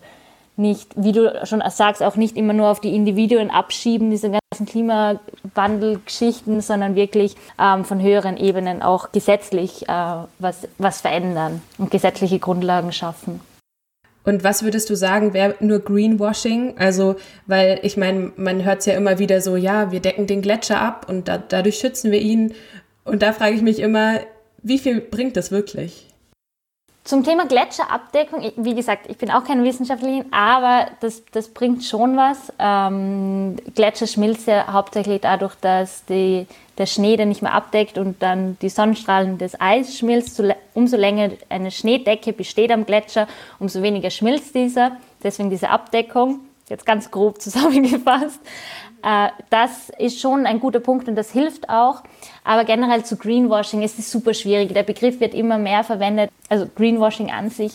nicht, 0.57 0.91
wie 0.95 1.11
du 1.11 1.45
schon 1.45 1.63
sagst, 1.69 2.03
auch 2.03 2.15
nicht 2.15 2.37
immer 2.37 2.53
nur 2.53 2.69
auf 2.69 2.79
die 2.79 2.95
Individuen 2.95 3.49
abschieben, 3.49 4.11
diese 4.11 4.31
ganzen 4.31 4.65
Klimawandelgeschichten, 4.65 6.61
sondern 6.61 6.95
wirklich 6.95 7.35
ähm, 7.59 7.85
von 7.85 8.01
höheren 8.01 8.37
Ebenen 8.37 8.81
auch 8.81 9.11
gesetzlich 9.11 9.87
äh, 9.87 10.15
was, 10.39 10.67
was 10.77 11.01
verändern 11.01 11.61
und 11.77 11.91
gesetzliche 11.91 12.39
Grundlagen 12.39 12.91
schaffen. 12.91 13.39
Und 14.23 14.43
was 14.43 14.61
würdest 14.63 14.89
du 14.89 14.95
sagen, 14.95 15.33
wäre 15.33 15.55
nur 15.61 15.79
Greenwashing? 15.79 16.75
Also, 16.77 17.15
weil 17.47 17.79
ich 17.81 17.97
meine, 17.97 18.31
man 18.35 18.63
hört 18.63 18.81
es 18.81 18.85
ja 18.85 18.93
immer 18.93 19.17
wieder 19.17 19.41
so, 19.41 19.55
ja, 19.55 19.91
wir 19.91 19.99
decken 19.99 20.27
den 20.27 20.43
Gletscher 20.43 20.79
ab 20.79 21.07
und 21.09 21.27
da, 21.27 21.39
dadurch 21.39 21.79
schützen 21.79 22.11
wir 22.11 22.21
ihn. 22.21 22.53
Und 23.03 23.23
da 23.23 23.33
frage 23.33 23.55
ich 23.55 23.63
mich 23.63 23.79
immer, 23.79 24.19
wie 24.61 24.77
viel 24.77 25.01
bringt 25.01 25.37
das 25.37 25.49
wirklich? 25.49 26.10
Zum 27.03 27.23
Thema 27.23 27.47
Gletscherabdeckung, 27.47 28.51
wie 28.57 28.75
gesagt, 28.75 29.09
ich 29.09 29.17
bin 29.17 29.31
auch 29.31 29.43
keine 29.43 29.63
Wissenschaftlerin, 29.63 30.25
aber 30.29 30.85
das, 30.99 31.23
das 31.31 31.47
bringt 31.47 31.83
schon 31.83 32.15
was. 32.15 32.53
Ähm, 32.59 33.55
Gletscher 33.73 34.05
schmilzt 34.05 34.47
ja 34.47 34.71
hauptsächlich 34.71 35.21
dadurch, 35.21 35.55
dass 35.55 36.05
die, 36.05 36.45
der 36.77 36.85
Schnee 36.85 37.17
den 37.17 37.29
nicht 37.29 37.41
mehr 37.41 37.55
abdeckt 37.55 37.97
und 37.97 38.21
dann 38.21 38.55
die 38.61 38.69
Sonnenstrahlen 38.69 39.39
des 39.39 39.59
Eis 39.59 39.97
schmilzt. 39.97 40.43
Umso 40.75 40.95
länger 40.95 41.31
eine 41.49 41.71
Schneedecke 41.71 42.33
besteht 42.33 42.71
am 42.71 42.85
Gletscher, 42.85 43.27
umso 43.57 43.81
weniger 43.81 44.11
schmilzt 44.11 44.53
dieser. 44.53 44.97
Deswegen 45.23 45.49
diese 45.49 45.69
Abdeckung, 45.69 46.41
jetzt 46.69 46.85
ganz 46.85 47.09
grob 47.09 47.41
zusammengefasst. 47.41 48.39
Äh, 49.03 49.29
das 49.49 49.89
ist 49.97 50.19
schon 50.19 50.45
ein 50.45 50.59
guter 50.59 50.79
Punkt 50.79 51.07
und 51.07 51.15
das 51.15 51.31
hilft 51.31 51.69
auch. 51.69 52.03
Aber 52.43 52.65
generell 52.65 53.03
zu 53.03 53.17
Greenwashing 53.17 53.81
ist 53.81 53.99
es 53.99 54.11
super 54.11 54.33
schwierig. 54.33 54.73
Der 54.73 54.83
Begriff 54.83 55.19
wird 55.19 55.33
immer 55.33 55.57
mehr 55.57 55.83
verwendet, 55.83 56.31
also 56.49 56.67
Greenwashing 56.75 57.31
an 57.31 57.49
sich. 57.49 57.73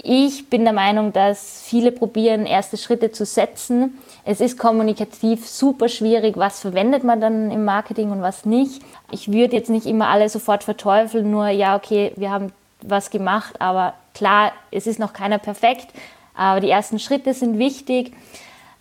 Ich 0.00 0.48
bin 0.48 0.64
der 0.64 0.72
Meinung, 0.72 1.12
dass 1.12 1.62
viele 1.62 1.90
probieren, 1.90 2.46
erste 2.46 2.76
Schritte 2.76 3.10
zu 3.10 3.24
setzen. 3.24 3.98
Es 4.24 4.40
ist 4.40 4.58
kommunikativ 4.58 5.48
super 5.48 5.88
schwierig, 5.88 6.36
was 6.36 6.60
verwendet 6.60 7.02
man 7.02 7.20
dann 7.20 7.50
im 7.50 7.64
Marketing 7.64 8.12
und 8.12 8.22
was 8.22 8.44
nicht. 8.44 8.80
Ich 9.10 9.32
würde 9.32 9.56
jetzt 9.56 9.70
nicht 9.70 9.86
immer 9.86 10.08
alle 10.08 10.28
sofort 10.28 10.62
verteufeln, 10.62 11.30
nur 11.30 11.48
ja, 11.48 11.74
okay, 11.76 12.12
wir 12.16 12.30
haben 12.30 12.52
was 12.80 13.10
gemacht, 13.10 13.60
aber 13.60 13.94
klar, 14.14 14.52
es 14.70 14.86
ist 14.86 15.00
noch 15.00 15.12
keiner 15.12 15.38
perfekt, 15.38 15.88
aber 16.34 16.60
die 16.60 16.70
ersten 16.70 17.00
Schritte 17.00 17.34
sind 17.34 17.58
wichtig. 17.58 18.12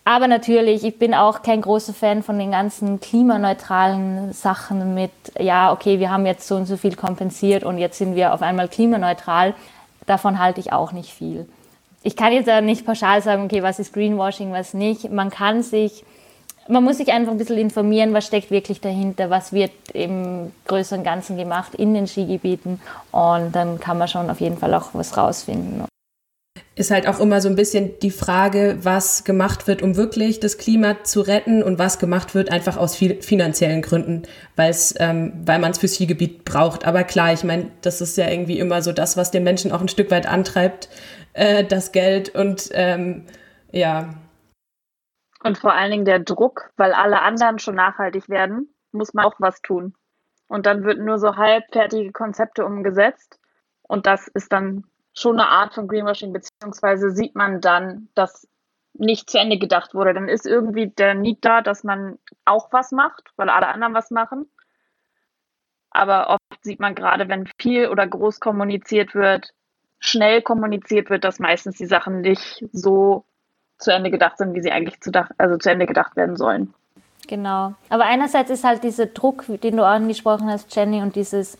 Aber 0.07 0.29
natürlich, 0.29 0.85
ich 0.85 0.97
bin 0.97 1.13
auch 1.13 1.41
kein 1.41 1.59
großer 1.59 1.93
Fan 1.93 2.23
von 2.23 2.39
den 2.39 2.51
ganzen 2.51 3.01
klimaneutralen 3.01 4.31
Sachen 4.31 4.93
mit, 4.93 5.11
ja, 5.37 5.73
okay, 5.73 5.99
wir 5.99 6.09
haben 6.09 6.25
jetzt 6.25 6.47
so 6.47 6.55
und 6.55 6.65
so 6.65 6.77
viel 6.77 6.95
kompensiert 6.95 7.65
und 7.65 7.77
jetzt 7.77 7.97
sind 7.97 8.15
wir 8.15 8.33
auf 8.33 8.41
einmal 8.41 8.69
klimaneutral. 8.69 9.53
Davon 10.05 10.39
halte 10.39 10.61
ich 10.61 10.71
auch 10.71 10.93
nicht 10.93 11.11
viel. 11.11 11.45
Ich 12.03 12.15
kann 12.15 12.31
jetzt 12.31 12.47
ja 12.47 12.61
nicht 12.61 12.85
pauschal 12.85 13.21
sagen, 13.21 13.43
okay, 13.43 13.63
was 13.63 13.79
ist 13.79 13.91
Greenwashing, 13.91 14.53
was 14.53 14.73
nicht. 14.73 15.11
Man 15.11 15.29
kann 15.29 15.61
sich, 15.61 16.05
man 16.69 16.85
muss 16.85 16.99
sich 16.99 17.11
einfach 17.11 17.33
ein 17.33 17.37
bisschen 17.37 17.57
informieren, 17.57 18.13
was 18.13 18.27
steckt 18.27 18.49
wirklich 18.49 18.79
dahinter, 18.79 19.29
was 19.29 19.51
wird 19.51 19.73
im 19.91 20.53
größeren 20.67 21.03
Ganzen 21.03 21.35
gemacht 21.35 21.75
in 21.75 21.93
den 21.93 22.07
Skigebieten 22.07 22.79
und 23.11 23.51
dann 23.51 23.81
kann 23.81 23.97
man 23.97 24.07
schon 24.07 24.29
auf 24.29 24.39
jeden 24.39 24.57
Fall 24.57 24.73
auch 24.73 24.91
was 24.93 25.17
rausfinden 25.17 25.83
ist 26.77 26.91
halt 26.91 27.07
auch 27.07 27.19
immer 27.19 27.41
so 27.41 27.49
ein 27.49 27.55
bisschen 27.55 27.97
die 27.99 28.11
Frage, 28.11 28.77
was 28.83 29.23
gemacht 29.23 29.65
wird, 29.65 29.81
um 29.81 29.97
wirklich 29.97 30.39
das 30.39 30.59
Klima 30.59 31.03
zu 31.03 31.21
retten 31.21 31.63
und 31.63 31.79
was 31.79 31.97
gemacht 31.97 32.35
wird 32.35 32.51
einfach 32.51 32.77
aus 32.77 32.95
finanziellen 32.95 33.81
Gründen, 33.81 34.23
ähm, 34.99 35.33
weil 35.43 35.57
man 35.57 35.71
es 35.71 35.79
fürs 35.79 35.95
Skigebiet 35.95 36.45
braucht. 36.45 36.85
Aber 36.85 37.03
klar, 37.03 37.33
ich 37.33 37.43
meine, 37.43 37.71
das 37.81 37.99
ist 37.99 38.15
ja 38.15 38.29
irgendwie 38.29 38.59
immer 38.59 38.83
so 38.83 38.93
das, 38.93 39.17
was 39.17 39.31
den 39.31 39.43
Menschen 39.43 39.71
auch 39.71 39.81
ein 39.81 39.87
Stück 39.87 40.11
weit 40.11 40.27
antreibt, 40.27 40.87
äh, 41.33 41.63
das 41.63 41.91
Geld 41.91 42.29
und 42.35 42.69
ähm, 42.73 43.25
ja. 43.71 44.09
Und 45.43 45.57
vor 45.57 45.73
allen 45.73 45.89
Dingen 45.89 46.05
der 46.05 46.19
Druck, 46.19 46.69
weil 46.77 46.93
alle 46.93 47.21
anderen 47.23 47.57
schon 47.57 47.75
nachhaltig 47.75 48.29
werden, 48.29 48.69
muss 48.91 49.15
man 49.15 49.25
auch 49.25 49.35
was 49.39 49.61
tun. 49.63 49.95
Und 50.47 50.67
dann 50.67 50.83
wird 50.83 50.99
nur 50.99 51.17
so 51.17 51.37
halbfertige 51.37 52.11
Konzepte 52.11 52.65
umgesetzt. 52.65 53.39
Und 53.81 54.05
das 54.05 54.27
ist 54.27 54.53
dann 54.53 54.83
schon 55.17 55.39
eine 55.39 55.49
Art 55.49 55.73
von 55.73 55.87
Greenwashing, 55.87 56.31
beziehungsweise 56.31 57.11
sieht 57.11 57.35
man 57.35 57.59
dann, 57.59 58.09
dass 58.13 58.47
nicht 58.93 59.29
zu 59.29 59.39
Ende 59.39 59.57
gedacht 59.57 59.93
wurde. 59.93 60.13
Dann 60.13 60.27
ist 60.29 60.45
irgendwie 60.45 60.87
der 60.87 61.13
Need 61.13 61.39
da, 61.41 61.61
dass 61.61 61.83
man 61.83 62.19
auch 62.45 62.71
was 62.71 62.91
macht, 62.91 63.31
weil 63.35 63.49
alle 63.49 63.67
anderen 63.67 63.93
was 63.93 64.11
machen. 64.11 64.49
Aber 65.89 66.29
oft 66.29 66.63
sieht 66.63 66.79
man 66.79 66.95
gerade, 66.95 67.27
wenn 67.29 67.49
viel 67.59 67.87
oder 67.87 68.05
groß 68.05 68.39
kommuniziert 68.39 69.15
wird, 69.15 69.53
schnell 69.99 70.41
kommuniziert 70.41 71.09
wird, 71.09 71.23
dass 71.23 71.39
meistens 71.39 71.77
die 71.77 71.85
Sachen 71.85 72.21
nicht 72.21 72.65
so 72.71 73.25
zu 73.79 73.91
Ende 73.91 74.11
gedacht 74.11 74.37
sind, 74.37 74.53
wie 74.53 74.61
sie 74.61 74.71
eigentlich 74.71 75.01
zu, 75.01 75.11
also 75.37 75.57
zu 75.57 75.71
Ende 75.71 75.85
gedacht 75.85 76.15
werden 76.15 76.35
sollen. 76.35 76.73
Genau. 77.27 77.73
Aber 77.89 78.05
einerseits 78.05 78.51
ist 78.51 78.63
halt 78.63 78.83
dieser 78.83 79.07
Druck, 79.07 79.45
den 79.47 79.77
du 79.77 79.85
angesprochen 79.85 80.49
hast, 80.49 80.75
Jenny, 80.75 81.01
und 81.01 81.15
dieses 81.15 81.57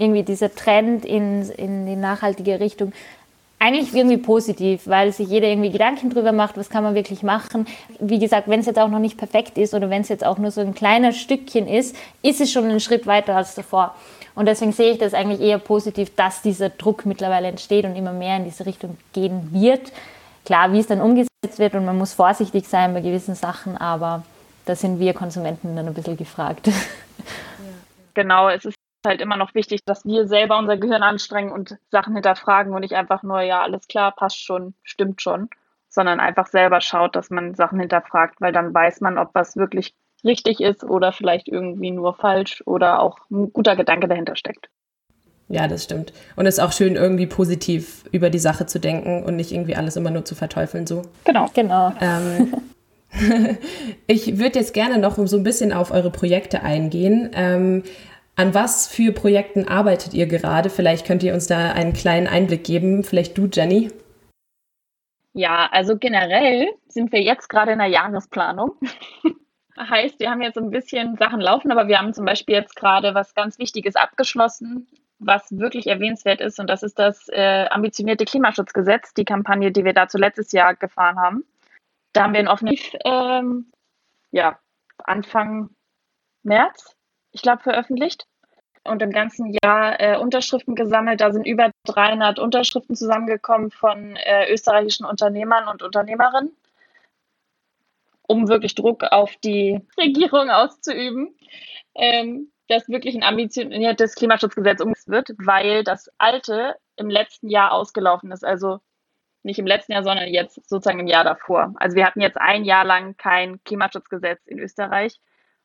irgendwie 0.00 0.22
dieser 0.22 0.54
Trend 0.54 1.04
in, 1.04 1.48
in 1.50 1.86
die 1.86 1.96
nachhaltige 1.96 2.58
Richtung 2.58 2.92
eigentlich 3.58 3.94
irgendwie 3.94 4.16
positiv, 4.16 4.86
weil 4.86 5.12
sich 5.12 5.28
jeder 5.28 5.46
irgendwie 5.46 5.70
Gedanken 5.70 6.08
drüber 6.08 6.32
macht, 6.32 6.56
was 6.56 6.70
kann 6.70 6.82
man 6.82 6.94
wirklich 6.94 7.22
machen. 7.22 7.66
Wie 7.98 8.18
gesagt, 8.18 8.48
wenn 8.48 8.60
es 8.60 8.66
jetzt 8.66 8.78
auch 8.78 8.88
noch 8.88 8.98
nicht 8.98 9.18
perfekt 9.18 9.58
ist 9.58 9.74
oder 9.74 9.90
wenn 9.90 10.00
es 10.00 10.08
jetzt 10.08 10.24
auch 10.24 10.38
nur 10.38 10.50
so 10.50 10.62
ein 10.62 10.74
kleines 10.74 11.18
Stückchen 11.18 11.68
ist, 11.68 11.94
ist 12.22 12.40
es 12.40 12.50
schon 12.50 12.64
einen 12.64 12.80
Schritt 12.80 13.06
weiter 13.06 13.36
als 13.36 13.54
davor. 13.54 13.94
Und 14.34 14.46
deswegen 14.46 14.72
sehe 14.72 14.92
ich 14.92 14.98
das 14.98 15.12
eigentlich 15.12 15.40
eher 15.40 15.58
positiv, 15.58 16.16
dass 16.16 16.40
dieser 16.40 16.70
Druck 16.70 17.04
mittlerweile 17.04 17.48
entsteht 17.48 17.84
und 17.84 17.96
immer 17.96 18.14
mehr 18.14 18.38
in 18.38 18.44
diese 18.44 18.64
Richtung 18.64 18.96
gehen 19.12 19.50
wird. 19.52 19.92
Klar, 20.46 20.72
wie 20.72 20.78
es 20.78 20.86
dann 20.86 21.02
umgesetzt 21.02 21.58
wird 21.58 21.74
und 21.74 21.84
man 21.84 21.98
muss 21.98 22.14
vorsichtig 22.14 22.66
sein 22.66 22.94
bei 22.94 23.02
gewissen 23.02 23.34
Sachen, 23.34 23.76
aber 23.76 24.22
da 24.64 24.74
sind 24.74 24.98
wir 24.98 25.12
Konsumenten 25.12 25.76
dann 25.76 25.86
ein 25.86 25.94
bisschen 25.94 26.16
gefragt. 26.16 26.70
Genau, 28.12 28.48
es 28.48 28.64
ist 28.64 28.79
halt 29.06 29.20
immer 29.20 29.36
noch 29.36 29.54
wichtig, 29.54 29.84
dass 29.84 30.04
wir 30.04 30.26
selber 30.26 30.58
unser 30.58 30.76
Gehirn 30.76 31.02
anstrengen 31.02 31.52
und 31.52 31.76
Sachen 31.90 32.14
hinterfragen 32.14 32.74
und 32.74 32.80
nicht 32.80 32.94
einfach 32.94 33.22
nur, 33.22 33.40
ja, 33.40 33.62
alles 33.62 33.88
klar, 33.88 34.12
passt 34.12 34.42
schon, 34.42 34.74
stimmt 34.82 35.22
schon, 35.22 35.48
sondern 35.88 36.20
einfach 36.20 36.46
selber 36.46 36.80
schaut, 36.80 37.16
dass 37.16 37.30
man 37.30 37.54
Sachen 37.54 37.80
hinterfragt, 37.80 38.40
weil 38.40 38.52
dann 38.52 38.72
weiß 38.72 39.00
man, 39.00 39.18
ob 39.18 39.30
was 39.34 39.56
wirklich 39.56 39.94
richtig 40.24 40.60
ist 40.60 40.84
oder 40.84 41.12
vielleicht 41.12 41.48
irgendwie 41.48 41.90
nur 41.90 42.14
falsch 42.14 42.62
oder 42.66 43.00
auch 43.00 43.18
ein 43.30 43.52
guter 43.52 43.76
Gedanke 43.76 44.06
dahinter 44.06 44.36
steckt. 44.36 44.68
Ja, 45.48 45.66
das 45.66 45.82
stimmt. 45.82 46.12
Und 46.36 46.46
es 46.46 46.58
ist 46.58 46.60
auch 46.64 46.72
schön, 46.72 46.94
irgendwie 46.94 47.26
positiv 47.26 48.04
über 48.12 48.30
die 48.30 48.38
Sache 48.38 48.66
zu 48.66 48.78
denken 48.78 49.24
und 49.24 49.34
nicht 49.34 49.50
irgendwie 49.50 49.74
alles 49.74 49.96
immer 49.96 50.10
nur 50.10 50.24
zu 50.24 50.36
verteufeln 50.36 50.86
so. 50.86 51.02
Genau. 51.24 51.48
Genau. 51.54 51.92
Ähm, 52.00 52.54
ich 54.06 54.38
würde 54.38 54.60
jetzt 54.60 54.74
gerne 54.74 54.98
noch 54.98 55.18
so 55.26 55.36
ein 55.36 55.42
bisschen 55.42 55.72
auf 55.72 55.90
eure 55.90 56.10
Projekte 56.10 56.62
eingehen. 56.62 57.30
Ähm, 57.34 57.82
an 58.40 58.54
was 58.54 58.88
für 58.88 59.12
Projekten 59.12 59.68
arbeitet 59.68 60.14
ihr 60.14 60.26
gerade? 60.26 60.70
Vielleicht 60.70 61.06
könnt 61.06 61.22
ihr 61.22 61.34
uns 61.34 61.46
da 61.46 61.72
einen 61.72 61.92
kleinen 61.92 62.26
Einblick 62.26 62.64
geben. 62.64 63.04
Vielleicht 63.04 63.36
du, 63.36 63.50
Jenny. 63.52 63.90
Ja, 65.34 65.68
also 65.70 65.98
generell 65.98 66.70
sind 66.88 67.12
wir 67.12 67.20
jetzt 67.20 67.48
gerade 67.48 67.72
in 67.72 67.78
der 67.80 67.88
Jahresplanung. 67.88 68.72
heißt, 69.78 70.20
wir 70.20 70.30
haben 70.30 70.40
jetzt 70.40 70.56
ein 70.56 70.70
bisschen 70.70 71.16
Sachen 71.16 71.40
laufen, 71.40 71.70
aber 71.70 71.86
wir 71.86 71.98
haben 71.98 72.14
zum 72.14 72.24
Beispiel 72.24 72.54
jetzt 72.54 72.76
gerade 72.76 73.14
was 73.14 73.34
ganz 73.34 73.58
Wichtiges 73.58 73.94
abgeschlossen, 73.94 74.88
was 75.18 75.50
wirklich 75.50 75.86
erwähnenswert 75.86 76.40
ist, 76.40 76.58
und 76.58 76.66
das 76.68 76.82
ist 76.82 76.98
das 76.98 77.28
äh, 77.28 77.66
ambitionierte 77.70 78.24
Klimaschutzgesetz, 78.24 79.12
die 79.12 79.26
Kampagne, 79.26 79.70
die 79.70 79.84
wir 79.84 79.92
dazu 79.92 80.16
letztes 80.16 80.52
Jahr 80.52 80.74
gefahren 80.74 81.18
haben. 81.18 81.44
Da 82.14 82.22
haben 82.22 82.32
wir 82.32 82.40
einen 82.40 82.48
offenen 82.48 82.78
ähm, 83.04 83.70
ja, 84.30 84.58
Anfang 85.04 85.68
März, 86.42 86.96
ich 87.32 87.42
glaube, 87.42 87.62
veröffentlicht 87.62 88.26
und 88.84 89.02
im 89.02 89.10
ganzen 89.10 89.54
Jahr 89.62 90.00
äh, 90.00 90.16
Unterschriften 90.16 90.74
gesammelt. 90.74 91.20
Da 91.20 91.32
sind 91.32 91.46
über 91.46 91.70
300 91.84 92.38
Unterschriften 92.38 92.96
zusammengekommen 92.96 93.70
von 93.70 94.16
äh, 94.16 94.52
österreichischen 94.52 95.04
Unternehmern 95.04 95.68
und 95.68 95.82
Unternehmerinnen, 95.82 96.52
um 98.22 98.48
wirklich 98.48 98.74
Druck 98.74 99.04
auf 99.04 99.36
die 99.44 99.80
Regierung 99.98 100.50
auszuüben, 100.50 101.34
ähm, 101.94 102.50
dass 102.68 102.88
wirklich 102.88 103.14
ein 103.14 103.24
ambitioniertes 103.24 104.14
Klimaschutzgesetz 104.14 104.80
umgesetzt 104.80 105.08
wird, 105.08 105.30
weil 105.38 105.84
das 105.84 106.10
alte 106.18 106.76
im 106.96 107.10
letzten 107.10 107.48
Jahr 107.48 107.72
ausgelaufen 107.72 108.30
ist. 108.30 108.44
Also 108.44 108.78
nicht 109.42 109.58
im 109.58 109.66
letzten 109.66 109.92
Jahr, 109.92 110.04
sondern 110.04 110.28
jetzt 110.28 110.54
sozusagen 110.68 111.00
im 111.00 111.06
Jahr 111.06 111.24
davor. 111.24 111.74
Also 111.76 111.96
wir 111.96 112.06
hatten 112.06 112.20
jetzt 112.20 112.38
ein 112.38 112.64
Jahr 112.64 112.84
lang 112.84 113.16
kein 113.16 113.62
Klimaschutzgesetz 113.64 114.46
in 114.46 114.58
Österreich 114.58 115.18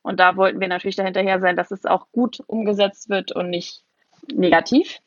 und 0.06 0.20
da 0.20 0.36
wollten 0.36 0.60
wir 0.60 0.68
natürlich 0.68 0.94
dahinterher 0.94 1.40
sein, 1.40 1.56
dass 1.56 1.72
es 1.72 1.84
auch 1.84 2.06
gut 2.12 2.38
umgesetzt 2.46 3.08
wird 3.08 3.32
und 3.32 3.50
nicht 3.50 3.82
negativ. 4.32 5.00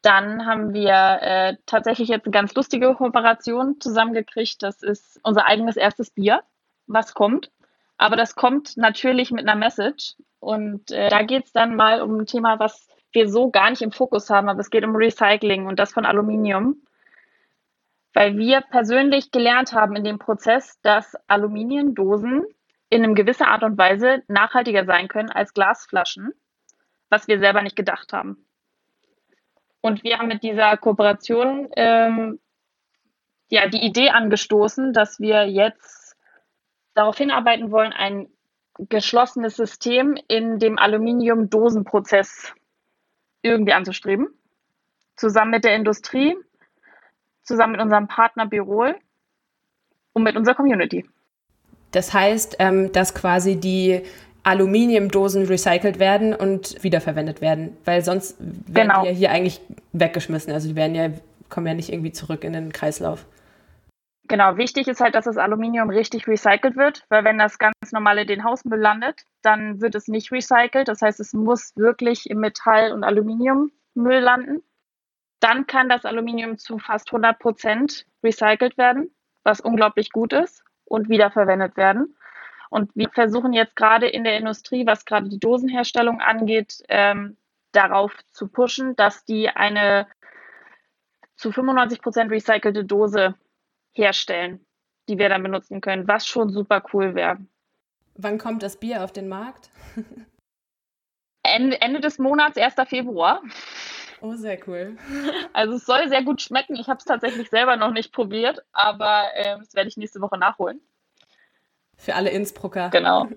Dann 0.00 0.46
haben 0.46 0.72
wir 0.72 1.18
äh, 1.20 1.56
tatsächlich 1.66 2.08
jetzt 2.08 2.24
eine 2.24 2.32
ganz 2.32 2.54
lustige 2.54 2.94
Kooperation 2.94 3.78
zusammengekriegt. 3.80 4.62
Das 4.62 4.82
ist 4.82 5.20
unser 5.24 5.44
eigenes 5.44 5.76
erstes 5.76 6.08
Bier, 6.08 6.42
was 6.86 7.12
kommt. 7.12 7.50
Aber 7.98 8.16
das 8.16 8.34
kommt 8.34 8.78
natürlich 8.78 9.30
mit 9.30 9.46
einer 9.46 9.58
Message. 9.58 10.14
Und 10.40 10.90
äh, 10.90 11.10
da 11.10 11.22
geht 11.22 11.44
es 11.44 11.52
dann 11.52 11.76
mal 11.76 12.00
um 12.00 12.16
ein 12.20 12.26
Thema, 12.26 12.58
was 12.60 12.88
wir 13.12 13.28
so 13.28 13.50
gar 13.50 13.68
nicht 13.68 13.82
im 13.82 13.92
Fokus 13.92 14.30
haben. 14.30 14.48
Aber 14.48 14.60
es 14.60 14.70
geht 14.70 14.84
um 14.86 14.96
Recycling 14.96 15.66
und 15.66 15.78
das 15.78 15.92
von 15.92 16.06
Aluminium. 16.06 16.80
Weil 18.14 18.38
wir 18.38 18.62
persönlich 18.62 19.32
gelernt 19.32 19.74
haben 19.74 19.96
in 19.96 20.04
dem 20.04 20.18
Prozess, 20.18 20.80
dass 20.80 21.14
Aluminiumdosen 21.26 22.46
in 22.92 23.02
einer 23.04 23.14
gewissen 23.14 23.44
Art 23.44 23.62
und 23.62 23.78
Weise 23.78 24.22
nachhaltiger 24.28 24.84
sein 24.84 25.08
können 25.08 25.30
als 25.30 25.54
Glasflaschen, 25.54 26.34
was 27.08 27.26
wir 27.26 27.38
selber 27.38 27.62
nicht 27.62 27.74
gedacht 27.74 28.12
haben. 28.12 28.44
Und 29.80 30.04
wir 30.04 30.18
haben 30.18 30.28
mit 30.28 30.42
dieser 30.42 30.76
Kooperation 30.76 31.70
ähm, 31.74 32.38
ja, 33.48 33.66
die 33.66 33.82
Idee 33.82 34.10
angestoßen, 34.10 34.92
dass 34.92 35.20
wir 35.20 35.48
jetzt 35.48 36.18
darauf 36.92 37.16
hinarbeiten 37.16 37.70
wollen, 37.70 37.94
ein 37.94 38.28
geschlossenes 38.78 39.56
System 39.56 40.18
in 40.28 40.58
dem 40.58 40.78
Aluminiumdosenprozess 40.78 42.52
irgendwie 43.40 43.72
anzustreben. 43.72 44.28
Zusammen 45.16 45.50
mit 45.50 45.64
der 45.64 45.76
Industrie, 45.76 46.36
zusammen 47.42 47.72
mit 47.72 47.80
unserem 47.80 48.06
Partner 48.06 48.46
Birol 48.46 48.96
und 50.12 50.24
mit 50.24 50.36
unserer 50.36 50.56
Community. 50.56 51.08
Das 51.92 52.12
heißt, 52.12 52.56
ähm, 52.58 52.90
dass 52.92 53.14
quasi 53.14 53.56
die 53.56 54.02
Aluminiumdosen 54.44 55.46
recycelt 55.46 56.00
werden 56.00 56.34
und 56.34 56.82
wiederverwendet 56.82 57.40
werden, 57.40 57.76
weil 57.84 58.02
sonst 58.02 58.36
werden 58.40 58.88
genau. 58.88 59.02
die 59.02 59.08
ja 59.08 59.14
hier 59.14 59.30
eigentlich 59.30 59.60
weggeschmissen. 59.92 60.52
Also 60.52 60.68
die 60.68 60.76
werden 60.76 60.94
ja, 60.94 61.10
kommen 61.48 61.66
ja 61.66 61.74
nicht 61.74 61.92
irgendwie 61.92 62.12
zurück 62.12 62.42
in 62.42 62.52
den 62.52 62.72
Kreislauf. 62.72 63.24
Genau, 64.28 64.56
wichtig 64.56 64.88
ist 64.88 65.00
halt, 65.00 65.14
dass 65.14 65.26
das 65.26 65.36
Aluminium 65.36 65.90
richtig 65.90 66.26
recycelt 66.26 66.76
wird, 66.76 67.04
weil 67.08 67.24
wenn 67.24 67.38
das 67.38 67.58
ganz 67.58 67.74
normal 67.92 68.18
in 68.18 68.26
den 68.26 68.44
Hausmüll 68.44 68.80
landet, 68.80 69.22
dann 69.42 69.80
wird 69.80 69.94
es 69.94 70.08
nicht 70.08 70.32
recycelt. 70.32 70.88
Das 70.88 71.02
heißt, 71.02 71.20
es 71.20 71.32
muss 71.34 71.72
wirklich 71.76 72.30
im 72.30 72.38
Metall- 72.38 72.92
und 72.92 73.04
Aluminiummüll 73.04 73.70
landen. 74.20 74.62
Dann 75.40 75.66
kann 75.66 75.88
das 75.88 76.04
Aluminium 76.04 76.56
zu 76.56 76.78
fast 76.78 77.08
100 77.08 77.38
Prozent 77.38 78.06
recycelt 78.24 78.78
werden, 78.78 79.10
was 79.44 79.60
unglaublich 79.60 80.10
gut 80.10 80.32
ist 80.32 80.64
und 80.92 81.08
wiederverwendet 81.08 81.76
werden. 81.76 82.14
Und 82.68 82.94
wir 82.94 83.08
versuchen 83.08 83.52
jetzt 83.54 83.76
gerade 83.76 84.06
in 84.06 84.24
der 84.24 84.36
Industrie, 84.36 84.86
was 84.86 85.04
gerade 85.06 85.28
die 85.28 85.40
Dosenherstellung 85.40 86.20
angeht, 86.20 86.82
ähm, 86.88 87.36
darauf 87.72 88.12
zu 88.30 88.48
pushen, 88.48 88.94
dass 88.96 89.24
die 89.24 89.48
eine 89.48 90.06
zu 91.36 91.50
95 91.50 92.02
Prozent 92.02 92.30
recycelte 92.30 92.84
Dose 92.84 93.34
herstellen, 93.92 94.64
die 95.08 95.18
wir 95.18 95.30
dann 95.30 95.42
benutzen 95.42 95.80
können, 95.80 96.06
was 96.08 96.26
schon 96.26 96.50
super 96.50 96.82
cool 96.92 97.14
wäre. 97.14 97.38
Wann 98.14 98.36
kommt 98.36 98.62
das 98.62 98.76
Bier 98.78 99.02
auf 99.02 99.12
den 99.12 99.28
Markt? 99.28 99.70
Ende, 101.42 101.80
Ende 101.80 102.00
des 102.00 102.18
Monats, 102.18 102.58
1. 102.58 102.74
Februar. 102.86 103.42
Oh, 104.22 104.34
sehr 104.36 104.58
cool. 104.68 104.96
Also 105.52 105.74
es 105.74 105.84
soll 105.84 106.08
sehr 106.08 106.22
gut 106.22 106.40
schmecken. 106.40 106.76
Ich 106.76 106.88
habe 106.88 106.98
es 106.98 107.04
tatsächlich 107.04 107.50
selber 107.50 107.76
noch 107.76 107.90
nicht 107.90 108.12
probiert, 108.12 108.62
aber 108.72 109.24
äh, 109.34 109.58
das 109.58 109.74
werde 109.74 109.88
ich 109.88 109.96
nächste 109.96 110.20
Woche 110.20 110.38
nachholen. 110.38 110.80
Für 111.96 112.14
alle 112.14 112.30
Innsbrucker. 112.30 112.88
Genau. 112.90 113.28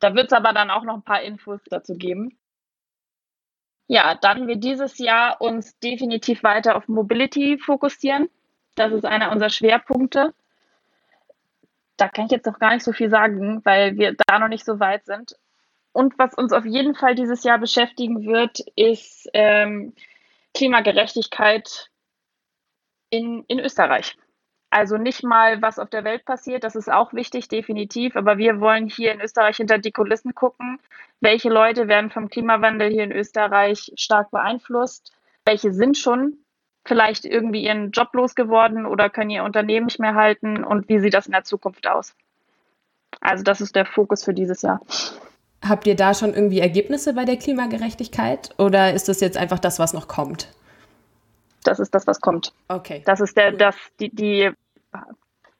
Da 0.00 0.16
wird 0.16 0.26
es 0.26 0.32
aber 0.32 0.52
dann 0.52 0.68
auch 0.68 0.82
noch 0.82 0.94
ein 0.94 1.02
paar 1.02 1.22
Infos 1.22 1.60
dazu 1.70 1.94
geben. 1.94 2.36
Ja, 3.86 4.16
dann 4.16 4.48
wir 4.48 4.56
dieses 4.56 4.98
Jahr 4.98 5.40
uns 5.40 5.78
definitiv 5.78 6.42
weiter 6.42 6.74
auf 6.74 6.88
Mobility 6.88 7.56
fokussieren. 7.56 8.28
Das 8.74 8.90
ist 8.92 9.04
einer 9.04 9.30
unserer 9.30 9.50
Schwerpunkte. 9.50 10.34
Da 11.96 12.08
kann 12.08 12.24
ich 12.24 12.32
jetzt 12.32 12.46
noch 12.46 12.58
gar 12.58 12.74
nicht 12.74 12.82
so 12.82 12.92
viel 12.92 13.10
sagen, 13.10 13.64
weil 13.64 13.96
wir 13.96 14.16
da 14.26 14.40
noch 14.40 14.48
nicht 14.48 14.64
so 14.64 14.80
weit 14.80 15.06
sind. 15.06 15.36
Und 15.92 16.18
was 16.18 16.34
uns 16.34 16.52
auf 16.52 16.64
jeden 16.64 16.94
Fall 16.94 17.14
dieses 17.14 17.44
Jahr 17.44 17.58
beschäftigen 17.58 18.26
wird, 18.26 18.60
ist 18.76 19.28
ähm, 19.34 19.94
Klimagerechtigkeit 20.54 21.90
in, 23.10 23.44
in 23.46 23.58
Österreich. 23.58 24.16
Also 24.70 24.96
nicht 24.96 25.22
mal, 25.22 25.60
was 25.60 25.78
auf 25.78 25.90
der 25.90 26.02
Welt 26.04 26.24
passiert, 26.24 26.64
das 26.64 26.76
ist 26.76 26.90
auch 26.90 27.12
wichtig, 27.12 27.48
definitiv. 27.48 28.16
Aber 28.16 28.38
wir 28.38 28.58
wollen 28.58 28.88
hier 28.88 29.12
in 29.12 29.20
Österreich 29.20 29.58
hinter 29.58 29.76
die 29.76 29.92
Kulissen 29.92 30.34
gucken. 30.34 30.80
Welche 31.20 31.50
Leute 31.50 31.88
werden 31.88 32.10
vom 32.10 32.30
Klimawandel 32.30 32.90
hier 32.90 33.04
in 33.04 33.12
Österreich 33.12 33.92
stark 33.96 34.30
beeinflusst? 34.30 35.12
Welche 35.44 35.72
sind 35.72 35.98
schon 35.98 36.38
vielleicht 36.86 37.26
irgendwie 37.26 37.64
ihren 37.64 37.90
Job 37.90 38.14
losgeworden 38.14 38.86
oder 38.86 39.10
können 39.10 39.30
ihr 39.30 39.44
Unternehmen 39.44 39.86
nicht 39.86 40.00
mehr 40.00 40.14
halten? 40.14 40.64
Und 40.64 40.88
wie 40.88 41.00
sieht 41.00 41.12
das 41.12 41.26
in 41.26 41.32
der 41.32 41.44
Zukunft 41.44 41.86
aus? 41.86 42.16
Also 43.20 43.44
das 43.44 43.60
ist 43.60 43.76
der 43.76 43.84
Fokus 43.84 44.24
für 44.24 44.32
dieses 44.32 44.62
Jahr. 44.62 44.80
Habt 45.66 45.86
ihr 45.86 45.94
da 45.94 46.14
schon 46.14 46.34
irgendwie 46.34 46.60
Ergebnisse 46.60 47.14
bei 47.14 47.24
der 47.24 47.36
Klimagerechtigkeit 47.36 48.50
oder 48.58 48.92
ist 48.92 49.08
das 49.08 49.20
jetzt 49.20 49.36
einfach 49.36 49.60
das, 49.60 49.78
was 49.78 49.92
noch 49.92 50.08
kommt? 50.08 50.48
Das 51.64 51.78
ist 51.78 51.94
das, 51.94 52.06
was 52.06 52.20
kommt. 52.20 52.52
Okay. 52.68 53.02
Das 53.06 53.20
ist 53.20 53.36
der, 53.36 53.52
das, 53.52 53.76
die, 54.00 54.14
die, 54.14 54.50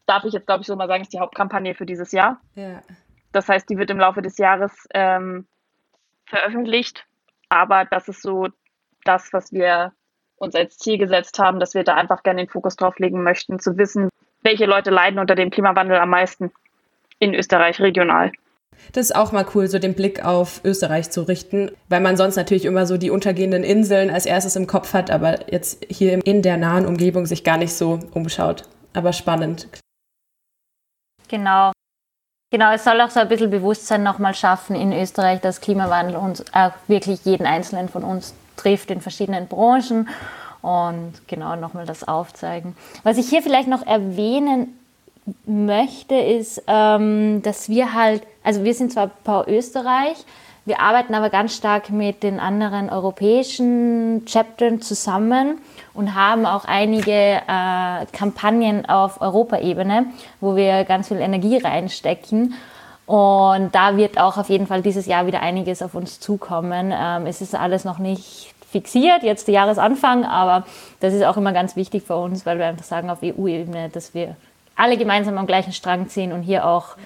darf 0.07 0.25
ich 0.25 0.33
jetzt, 0.33 0.47
glaube 0.47 0.62
ich, 0.62 0.67
so 0.67 0.75
mal 0.75 0.88
sagen, 0.88 1.03
ist 1.03 1.12
die 1.12 1.21
Hauptkampagne 1.21 1.75
für 1.75 1.87
dieses 1.87 2.11
Jahr. 2.12 2.41
Ja. 2.55 2.83
Das 3.31 3.49
heißt, 3.49 3.71
die 3.71 3.79
wird 3.79 3.91
im 3.91 3.99
Laufe 3.99 4.23
des 4.23 4.38
Jahres 4.38 4.73
ähm, 4.93 5.47
veröffentlicht. 6.27 7.07
Aber 7.49 7.85
das 7.85 8.09
ist 8.09 8.23
so 8.23 8.49
das, 9.05 9.33
was 9.33 9.53
wir 9.53 9.93
uns 10.37 10.55
als 10.55 10.79
Ziel 10.79 10.99
gesetzt 10.99 11.38
haben, 11.38 11.61
dass 11.61 11.75
wir 11.75 11.85
da 11.85 11.95
einfach 11.95 12.23
gerne 12.23 12.43
den 12.43 12.51
Fokus 12.51 12.77
drauf 12.77 12.99
legen 12.99 13.23
möchten, 13.23 13.61
zu 13.61 13.77
wissen, 13.79 14.09
welche 14.43 14.67
Leute 14.67 14.91
leiden 14.91 15.21
unter 15.21 15.35
dem 15.35 15.51
Klimawandel 15.51 15.99
am 15.99 16.11
meisten 16.11 16.51
in 17.19 17.35
Österreich 17.35 17.81
regional. 17.81 18.33
Das 18.93 19.07
ist 19.07 19.17
auch 19.17 19.33
mal 19.33 19.47
cool, 19.55 19.69
so 19.69 19.79
den 19.79 19.95
Blick 19.95 20.25
auf 20.25 20.61
Österreich 20.65 21.11
zu 21.11 21.23
richten, 21.23 21.71
weil 21.89 22.01
man 22.01 22.17
sonst 22.17 22.37
natürlich 22.37 22.65
immer 22.65 22.87
so 22.87 22.99
die 22.99 23.11
untergehenden 23.11 23.65
Inseln 23.65 24.11
als 24.11 24.27
erstes 24.27 24.57
im 24.57 24.67
Kopf 24.67 24.93
hat, 24.93 25.11
aber 25.11 25.51
jetzt 25.51 25.85
hier 25.89 26.25
in 26.27 26.43
der 26.43 26.57
nahen 26.57 26.87
Umgebung 26.87 27.27
sich 27.27 27.45
gar 27.45 27.57
nicht 27.57 27.75
so 27.75 28.01
umschaut. 28.13 28.65
Aber 28.93 29.13
spannend. 29.13 29.69
Genau. 31.29 31.73
Genau, 32.51 32.71
es 32.73 32.85
soll 32.85 33.01
auch 33.01 33.09
so 33.09 33.21
ein 33.21 33.29
bisschen 33.29 33.51
Bewusstsein 33.51 34.03
nochmal 34.03 34.35
schaffen 34.35 34.77
in 34.77 34.93
Österreich, 34.93 35.41
dass 35.41 35.63
Klimawandel 35.63 36.17
uns 36.17 36.45
auch 36.53 36.73
wirklich 36.87 37.25
jeden 37.25 37.47
Einzelnen 37.47 37.89
von 37.89 38.05
uns 38.05 38.35
trifft 38.57 38.91
in 38.91 39.01
verschiedenen 39.01 39.47
Branchen 39.49 40.09
und 40.61 41.15
genau 41.27 41.57
nochmal 41.57 41.87
das 41.87 42.07
aufzeigen. 42.07 42.77
Was 43.05 43.17
ich 43.17 43.31
hier 43.31 43.43
vielleicht 43.43 43.69
noch 43.69 43.87
erwähnen 43.87 44.79
möchte, 45.47 46.15
ist, 46.17 46.63
ähm, 46.67 47.43
dass 47.43 47.69
wir 47.69 47.95
halt, 47.95 48.23
also 48.43 48.65
wir 48.65 48.75
sind 48.75 48.93
zwar 48.93 49.09
Pau 49.09 49.45
Österreich, 49.47 50.25
Wir 50.65 50.79
arbeiten 50.79 51.13
aber 51.15 51.29
ganz 51.29 51.57
stark 51.57 51.91
mit 51.91 52.23
den 52.23 52.39
anderen 52.39 52.89
europäischen 52.89 54.25
Chaptern 54.27 54.81
zusammen 54.81 55.59
und 55.93 56.15
haben 56.15 56.47
auch 56.47 56.65
einige 56.65 57.11
äh, 57.13 58.07
Kampagnen 58.13 58.89
auf 58.89 59.21
Europaebene, 59.21 60.07
wo 60.41 60.55
wir 60.55 60.85
ganz 60.85 61.09
viel 61.09 61.17
Energie 61.17 61.57
reinstecken. 61.57 62.55
Und 63.07 63.75
da 63.75 63.97
wird 63.97 64.21
auch 64.21 64.37
auf 64.37 64.51
jeden 64.51 64.69
Fall 64.69 64.83
dieses 64.83 65.07
Jahr 65.07 65.27
wieder 65.27 65.41
einiges 65.41 65.83
auf 65.83 65.97
uns 65.97 66.21
zukommen. 66.21 66.95
Ähm, 66.97 67.27
es 67.27 67.41
ist 67.41 67.57
alles 67.57 67.85
noch 67.85 67.99
nicht 67.99 68.55
fixiert, 68.71 69.25
jetzt 69.25 69.49
der 69.49 69.55
Jahresanfang, 69.55 70.25
aber 70.25 70.65
das 71.01 71.13
ist 71.13 71.25
auch 71.25 71.37
immer 71.37 71.53
ganz 71.53 71.75
wichtig 71.75 72.05
für 72.05 72.17
uns, 72.17 72.47
weil 72.47 72.59
wir 72.59 72.67
einfach 72.67 72.85
sagen 72.85 73.11
auf 73.11 73.19
EU-Ebene, 73.23 73.89
dass 73.89 74.15
wir 74.15 74.37
alle 74.77 74.97
gemeinsam 74.97 75.39
am 75.39 75.47
gleichen 75.47 75.73
Strang 75.73 76.09
ziehen 76.09 76.33
und 76.33 76.43
hier 76.43 76.67
auch 76.67 76.97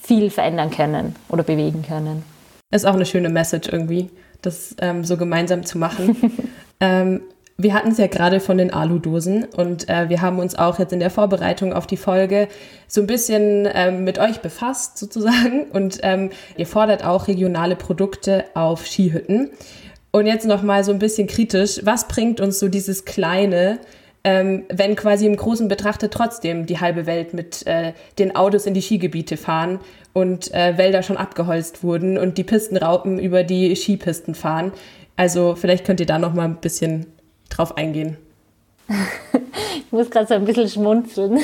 viel 0.00 0.30
verändern 0.30 0.70
können 0.70 1.16
oder 1.28 1.42
bewegen 1.42 1.82
können. 1.82 2.22
Ist 2.70 2.86
auch 2.86 2.94
eine 2.94 3.06
schöne 3.06 3.28
Message 3.28 3.68
irgendwie, 3.68 4.10
das 4.42 4.76
ähm, 4.80 5.04
so 5.04 5.16
gemeinsam 5.16 5.64
zu 5.64 5.78
machen. 5.78 6.16
ähm, 6.80 7.22
wir 7.60 7.74
hatten 7.74 7.90
es 7.90 7.98
ja 7.98 8.06
gerade 8.06 8.38
von 8.38 8.56
den 8.56 8.72
Aludosen 8.72 9.44
und 9.44 9.88
äh, 9.88 10.08
wir 10.08 10.22
haben 10.22 10.38
uns 10.38 10.56
auch 10.56 10.78
jetzt 10.78 10.92
in 10.92 11.00
der 11.00 11.10
Vorbereitung 11.10 11.72
auf 11.72 11.88
die 11.88 11.96
Folge 11.96 12.46
so 12.86 13.00
ein 13.00 13.08
bisschen 13.08 13.68
ähm, 13.74 14.04
mit 14.04 14.20
euch 14.20 14.38
befasst 14.40 14.96
sozusagen 14.96 15.64
und 15.72 15.98
ähm, 16.02 16.30
ihr 16.56 16.66
fordert 16.66 17.04
auch 17.04 17.26
regionale 17.26 17.74
Produkte 17.74 18.44
auf 18.54 18.86
Skihütten. 18.86 19.50
Und 20.12 20.26
jetzt 20.26 20.46
noch 20.46 20.62
mal 20.62 20.84
so 20.84 20.92
ein 20.92 21.00
bisschen 21.00 21.26
kritisch, 21.26 21.80
was 21.82 22.06
bringt 22.06 22.40
uns 22.40 22.60
so 22.60 22.68
dieses 22.68 23.04
kleine, 23.04 23.78
ähm, 24.28 24.64
wenn 24.68 24.94
quasi 24.94 25.24
im 25.24 25.36
Großen 25.36 25.68
betrachtet 25.68 26.12
trotzdem 26.12 26.66
die 26.66 26.80
halbe 26.80 27.06
Welt 27.06 27.32
mit 27.32 27.66
äh, 27.66 27.94
den 28.18 28.36
Autos 28.36 28.66
in 28.66 28.74
die 28.74 28.82
Skigebiete 28.82 29.38
fahren 29.38 29.80
und 30.12 30.52
äh, 30.52 30.76
Wälder 30.76 31.02
schon 31.02 31.16
abgeholzt 31.16 31.82
wurden 31.82 32.18
und 32.18 32.36
die 32.36 32.44
Pistenraupen 32.44 33.18
über 33.18 33.42
die 33.42 33.74
Skipisten 33.74 34.34
fahren. 34.34 34.72
Also 35.16 35.54
vielleicht 35.54 35.86
könnt 35.86 36.00
ihr 36.00 36.06
da 36.06 36.18
noch 36.18 36.34
mal 36.34 36.44
ein 36.44 36.56
bisschen 36.56 37.06
drauf 37.48 37.78
eingehen? 37.78 38.18
ich 39.76 39.90
muss 39.92 40.10
gerade 40.10 40.26
so 40.26 40.34
ein 40.34 40.44
bisschen 40.44 40.68
schmunzeln. 40.68 41.38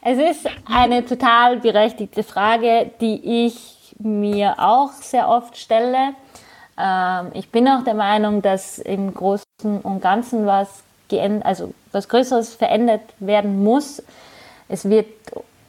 Es 0.00 0.18
ist 0.18 0.48
eine 0.64 1.04
total 1.04 1.60
berechtigte 1.60 2.22
Frage, 2.22 2.90
die 3.02 3.46
ich 3.46 3.94
mir 3.98 4.54
auch 4.58 4.92
sehr 4.92 5.28
oft 5.28 5.58
stelle. 5.58 6.14
Ähm, 6.78 7.26
ich 7.34 7.50
bin 7.50 7.68
auch 7.68 7.84
der 7.84 7.94
Meinung, 7.94 8.40
dass 8.40 8.78
im 8.78 9.12
Großen 9.12 9.44
und 9.82 10.00
Ganzen 10.00 10.46
was, 10.46 10.82
also 11.20 11.74
was 11.92 12.08
Größeres 12.08 12.54
verändert 12.54 13.02
werden 13.18 13.62
muss. 13.62 14.02
Es 14.68 14.88
wird 14.88 15.06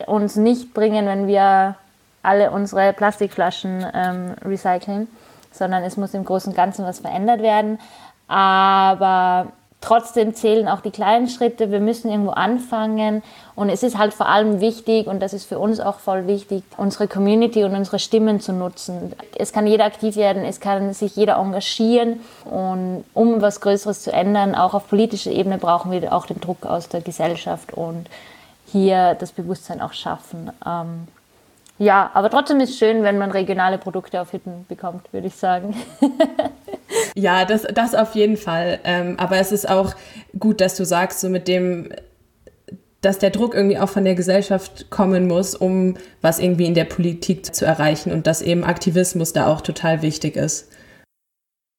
uns 0.05 0.35
nicht 0.35 0.73
bringen, 0.73 1.05
wenn 1.05 1.27
wir 1.27 1.75
alle 2.21 2.51
unsere 2.51 2.93
Plastikflaschen 2.93 3.85
ähm, 3.93 4.35
recyceln, 4.45 5.07
sondern 5.51 5.83
es 5.83 5.97
muss 5.97 6.13
im 6.13 6.23
Großen 6.23 6.51
und 6.51 6.55
Ganzen 6.55 6.85
was 6.85 6.99
verändert 6.99 7.41
werden. 7.41 7.79
Aber 8.27 9.51
Trotzdem 9.93 10.33
zählen 10.33 10.67
auch 10.67 10.81
die 10.81 10.89
kleinen 10.89 11.27
Schritte. 11.27 11.69
Wir 11.69 11.79
müssen 11.79 12.09
irgendwo 12.09 12.31
anfangen. 12.31 13.21
Und 13.53 13.69
es 13.69 13.83
ist 13.83 13.95
halt 13.95 14.11
vor 14.11 14.27
allem 14.27 14.59
wichtig, 14.59 15.05
und 15.05 15.19
das 15.19 15.33
ist 15.33 15.45
für 15.45 15.59
uns 15.59 15.79
auch 15.79 15.99
voll 15.99 16.25
wichtig, 16.25 16.63
unsere 16.77 17.07
Community 17.07 17.63
und 17.63 17.75
unsere 17.75 17.99
Stimmen 17.99 18.39
zu 18.39 18.53
nutzen. 18.53 19.13
Es 19.37 19.53
kann 19.53 19.67
jeder 19.67 19.85
aktiv 19.85 20.15
werden, 20.15 20.45
es 20.45 20.59
kann 20.59 20.95
sich 20.95 21.15
jeder 21.15 21.35
engagieren. 21.35 22.21
Und 22.43 23.03
um 23.13 23.43
was 23.43 23.61
Größeres 23.61 24.01
zu 24.01 24.11
ändern, 24.11 24.55
auch 24.55 24.73
auf 24.73 24.89
politischer 24.89 25.29
Ebene, 25.29 25.59
brauchen 25.59 25.91
wir 25.91 26.11
auch 26.11 26.25
den 26.25 26.41
Druck 26.41 26.65
aus 26.65 26.89
der 26.89 27.01
Gesellschaft 27.01 27.71
und 27.75 28.07
hier 28.65 29.13
das 29.19 29.31
Bewusstsein 29.31 29.79
auch 29.79 29.93
schaffen. 29.93 30.51
Ähm, 30.65 31.07
ja, 31.77 32.09
aber 32.15 32.31
trotzdem 32.31 32.59
ist 32.61 32.71
es 32.71 32.79
schön, 32.79 33.03
wenn 33.03 33.19
man 33.19 33.29
regionale 33.29 33.77
Produkte 33.77 34.19
auf 34.19 34.33
Hütten 34.33 34.65
bekommt, 34.67 35.13
würde 35.13 35.27
ich 35.27 35.35
sagen. 35.35 35.75
ja, 37.15 37.45
das, 37.45 37.63
das 37.63 37.95
auf 37.95 38.15
jeden 38.15 38.37
Fall. 38.37 38.79
Ähm, 38.83 39.15
aber 39.17 39.37
es 39.37 39.51
ist 39.51 39.69
auch 39.69 39.95
gut, 40.37 40.61
dass 40.61 40.75
du 40.75 40.85
sagst, 40.85 41.19
so 41.19 41.29
mit 41.29 41.47
dem, 41.47 41.89
dass 43.01 43.19
der 43.19 43.29
Druck 43.29 43.53
irgendwie 43.53 43.77
auch 43.77 43.89
von 43.89 44.05
der 44.05 44.15
Gesellschaft 44.15 44.89
kommen 44.89 45.27
muss, 45.27 45.55
um 45.55 45.97
was 46.21 46.39
irgendwie 46.39 46.65
in 46.65 46.73
der 46.73 46.85
Politik 46.85 47.53
zu 47.53 47.65
erreichen 47.65 48.11
und 48.11 48.27
dass 48.27 48.41
eben 48.41 48.63
Aktivismus 48.63 49.33
da 49.33 49.47
auch 49.47 49.61
total 49.61 50.01
wichtig 50.01 50.35
ist. 50.35 50.71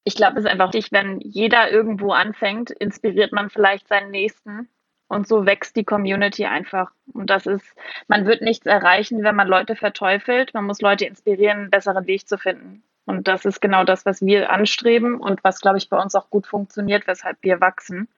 Ich 0.04 0.14
glaube, 0.14 0.38
es 0.38 0.44
ist 0.44 0.50
einfach 0.50 0.74
wichtig, 0.74 0.92
wenn 0.92 1.18
jeder 1.20 1.70
irgendwo 1.70 2.12
anfängt, 2.12 2.70
inspiriert 2.70 3.32
man 3.32 3.48
vielleicht 3.48 3.88
seinen 3.88 4.10
Nächsten 4.10 4.68
und 5.08 5.26
so 5.26 5.46
wächst 5.46 5.76
die 5.76 5.84
Community 5.84 6.44
einfach. 6.44 6.90
Und 7.12 7.30
das 7.30 7.46
ist, 7.46 7.64
man 8.06 8.26
wird 8.26 8.42
nichts 8.42 8.66
erreichen, 8.66 9.22
wenn 9.22 9.34
man 9.34 9.48
Leute 9.48 9.76
verteufelt. 9.76 10.52
Man 10.52 10.64
muss 10.64 10.82
Leute 10.82 11.06
inspirieren, 11.06 11.58
einen 11.58 11.70
besseren 11.70 12.06
Weg 12.06 12.28
zu 12.28 12.36
finden. 12.36 12.82
Und 13.06 13.28
das 13.28 13.44
ist 13.44 13.60
genau 13.60 13.84
das, 13.84 14.06
was 14.06 14.22
wir 14.22 14.50
anstreben 14.50 15.20
und 15.20 15.44
was, 15.44 15.60
glaube 15.60 15.78
ich, 15.78 15.88
bei 15.88 16.00
uns 16.00 16.14
auch 16.14 16.30
gut 16.30 16.46
funktioniert, 16.46 17.06
weshalb 17.06 17.36
wir 17.42 17.60
wachsen. 17.60 18.08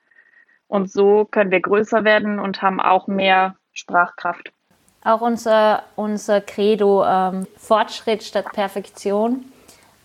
Und 0.69 0.91
so 0.91 1.25
können 1.25 1.51
wir 1.51 1.61
größer 1.61 2.05
werden 2.05 2.39
und 2.39 2.63
haben 2.63 2.81
auch 2.81 3.07
mehr 3.07 3.57
Sprachkraft. 3.73 4.53
Auch 5.05 5.21
unser, 5.21 5.85
unser 5.95 6.41
Credo 6.41 7.05
ähm, 7.05 7.47
Fortschritt 7.57 8.25
statt 8.25 8.47
Perfektion. 8.53 9.45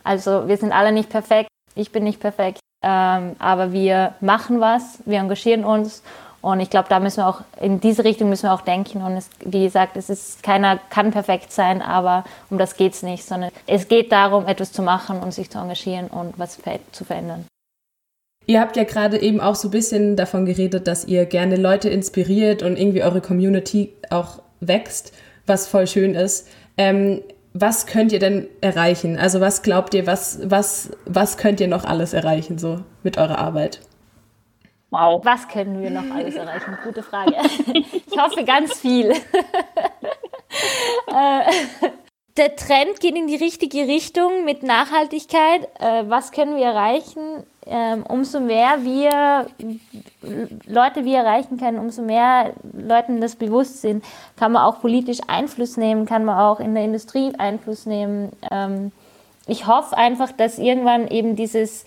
Also 0.03 0.47
wir 0.47 0.57
sind 0.57 0.71
alle 0.71 0.91
nicht 0.91 1.09
perfekt, 1.09 1.49
ich 1.75 1.91
bin 1.91 2.03
nicht 2.03 2.19
perfekt, 2.19 2.59
ähm, 2.83 3.35
aber 3.39 3.71
wir 3.71 4.15
machen 4.19 4.59
was, 4.59 5.01
wir 5.05 5.19
engagieren 5.19 5.63
uns 5.63 6.03
und 6.41 6.59
ich 6.59 6.69
glaube, 6.69 6.89
da 6.89 6.99
müssen 6.99 7.17
wir 7.17 7.27
auch, 7.27 7.41
in 7.59 7.79
diese 7.79 8.03
Richtung 8.03 8.29
müssen 8.29 8.43
wir 8.43 8.53
auch 8.53 8.61
denken. 8.61 9.01
Und 9.01 9.13
es, 9.13 9.29
wie 9.45 9.63
gesagt, 9.63 9.95
es 9.95 10.09
ist, 10.09 10.41
keiner 10.41 10.79
kann 10.89 11.11
perfekt 11.11 11.51
sein, 11.51 11.81
aber 11.81 12.23
um 12.49 12.57
das 12.57 12.75
geht 12.75 12.93
es 12.93 13.03
nicht, 13.03 13.23
sondern 13.23 13.51
es 13.67 13.87
geht 13.87 14.11
darum, 14.11 14.47
etwas 14.47 14.71
zu 14.71 14.81
machen 14.81 15.19
und 15.19 15.33
sich 15.33 15.49
zu 15.49 15.59
engagieren 15.59 16.07
und 16.07 16.37
was 16.37 16.59
zu 16.91 17.05
verändern. 17.05 17.45
Ihr 18.47 18.59
habt 18.59 18.75
ja 18.75 18.83
gerade 18.85 19.21
eben 19.21 19.39
auch 19.39 19.53
so 19.53 19.67
ein 19.67 19.71
bisschen 19.71 20.15
davon 20.15 20.45
geredet, 20.45 20.87
dass 20.87 21.05
ihr 21.05 21.25
gerne 21.25 21.57
Leute 21.57 21.89
inspiriert 21.89 22.63
und 22.63 22.75
irgendwie 22.75 23.03
eure 23.03 23.21
Community 23.21 23.93
auch 24.09 24.41
wächst, 24.59 25.13
was 25.45 25.67
voll 25.67 25.85
schön 25.85 26.15
ist. 26.15 26.47
Ähm, 26.75 27.21
was 27.53 27.85
könnt 27.85 28.11
ihr 28.13 28.19
denn 28.19 28.47
erreichen? 28.61 29.17
Also 29.17 29.41
was 29.41 29.61
glaubt 29.61 29.93
ihr, 29.93 30.07
was, 30.07 30.39
was, 30.43 30.89
was 31.05 31.37
könnt 31.37 31.59
ihr 31.59 31.67
noch 31.67 31.83
alles 31.83 32.13
erreichen 32.13 32.57
so 32.57 32.79
mit 33.03 33.17
eurer 33.17 33.37
Arbeit? 33.37 33.81
Wow. 34.91 35.23
Was 35.23 35.47
können 35.47 35.81
wir 35.81 35.89
noch 35.89 36.13
alles 36.13 36.35
erreichen? 36.35 36.77
Gute 36.83 37.01
Frage. 37.01 37.33
Ich 37.73 38.19
hoffe 38.19 38.43
ganz 38.43 38.77
viel. 38.77 39.13
Äh, 41.07 41.43
der 42.37 42.55
Trend 42.55 42.99
geht 42.99 43.15
in 43.15 43.27
die 43.27 43.35
richtige 43.35 43.87
Richtung 43.87 44.43
mit 44.45 44.63
Nachhaltigkeit. 44.63 45.67
Äh, 45.79 46.03
was 46.07 46.31
können 46.31 46.57
wir 46.57 46.65
erreichen? 46.65 47.43
Ähm, 47.65 48.03
umso 48.07 48.41
mehr 48.41 48.83
wir 48.83 49.47
Leute 50.65 51.05
wir 51.05 51.19
erreichen 51.19 51.57
können, 51.57 51.79
umso 51.79 52.01
mehr 52.01 52.53
Leuten 52.73 53.21
das 53.21 53.35
bewusst 53.35 53.81
sind, 53.81 54.03
kann 54.35 54.51
man 54.51 54.63
auch 54.63 54.81
politisch 54.81 55.19
Einfluss 55.27 55.77
nehmen, 55.77 56.05
kann 56.05 56.25
man 56.25 56.37
auch 56.37 56.59
in 56.59 56.75
der 56.75 56.83
Industrie 56.83 57.33
Einfluss 57.37 57.85
nehmen. 57.85 58.31
Ähm, 58.51 58.91
ich 59.47 59.67
hoffe 59.67 59.97
einfach, 59.97 60.31
dass 60.31 60.59
irgendwann 60.59 61.07
eben 61.07 61.35
dieses, 61.35 61.85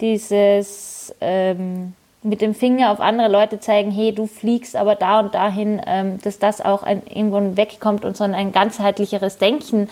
dieses 0.00 1.14
ähm, 1.20 1.94
mit 2.22 2.40
dem 2.40 2.54
Finger 2.54 2.90
auf 2.90 3.00
andere 3.00 3.28
Leute 3.28 3.60
zeigen, 3.60 3.90
hey, 3.90 4.14
du 4.14 4.26
fliegst 4.26 4.76
aber 4.76 4.94
da 4.94 5.20
und 5.20 5.34
dahin, 5.34 5.80
ähm, 5.86 6.20
dass 6.20 6.38
das 6.38 6.60
auch 6.60 6.82
ein, 6.82 7.02
irgendwann 7.06 7.56
wegkommt 7.56 8.04
und 8.04 8.16
sondern 8.16 8.38
ein 8.38 8.52
ganzheitlicheres 8.52 9.38
Denken 9.38 9.88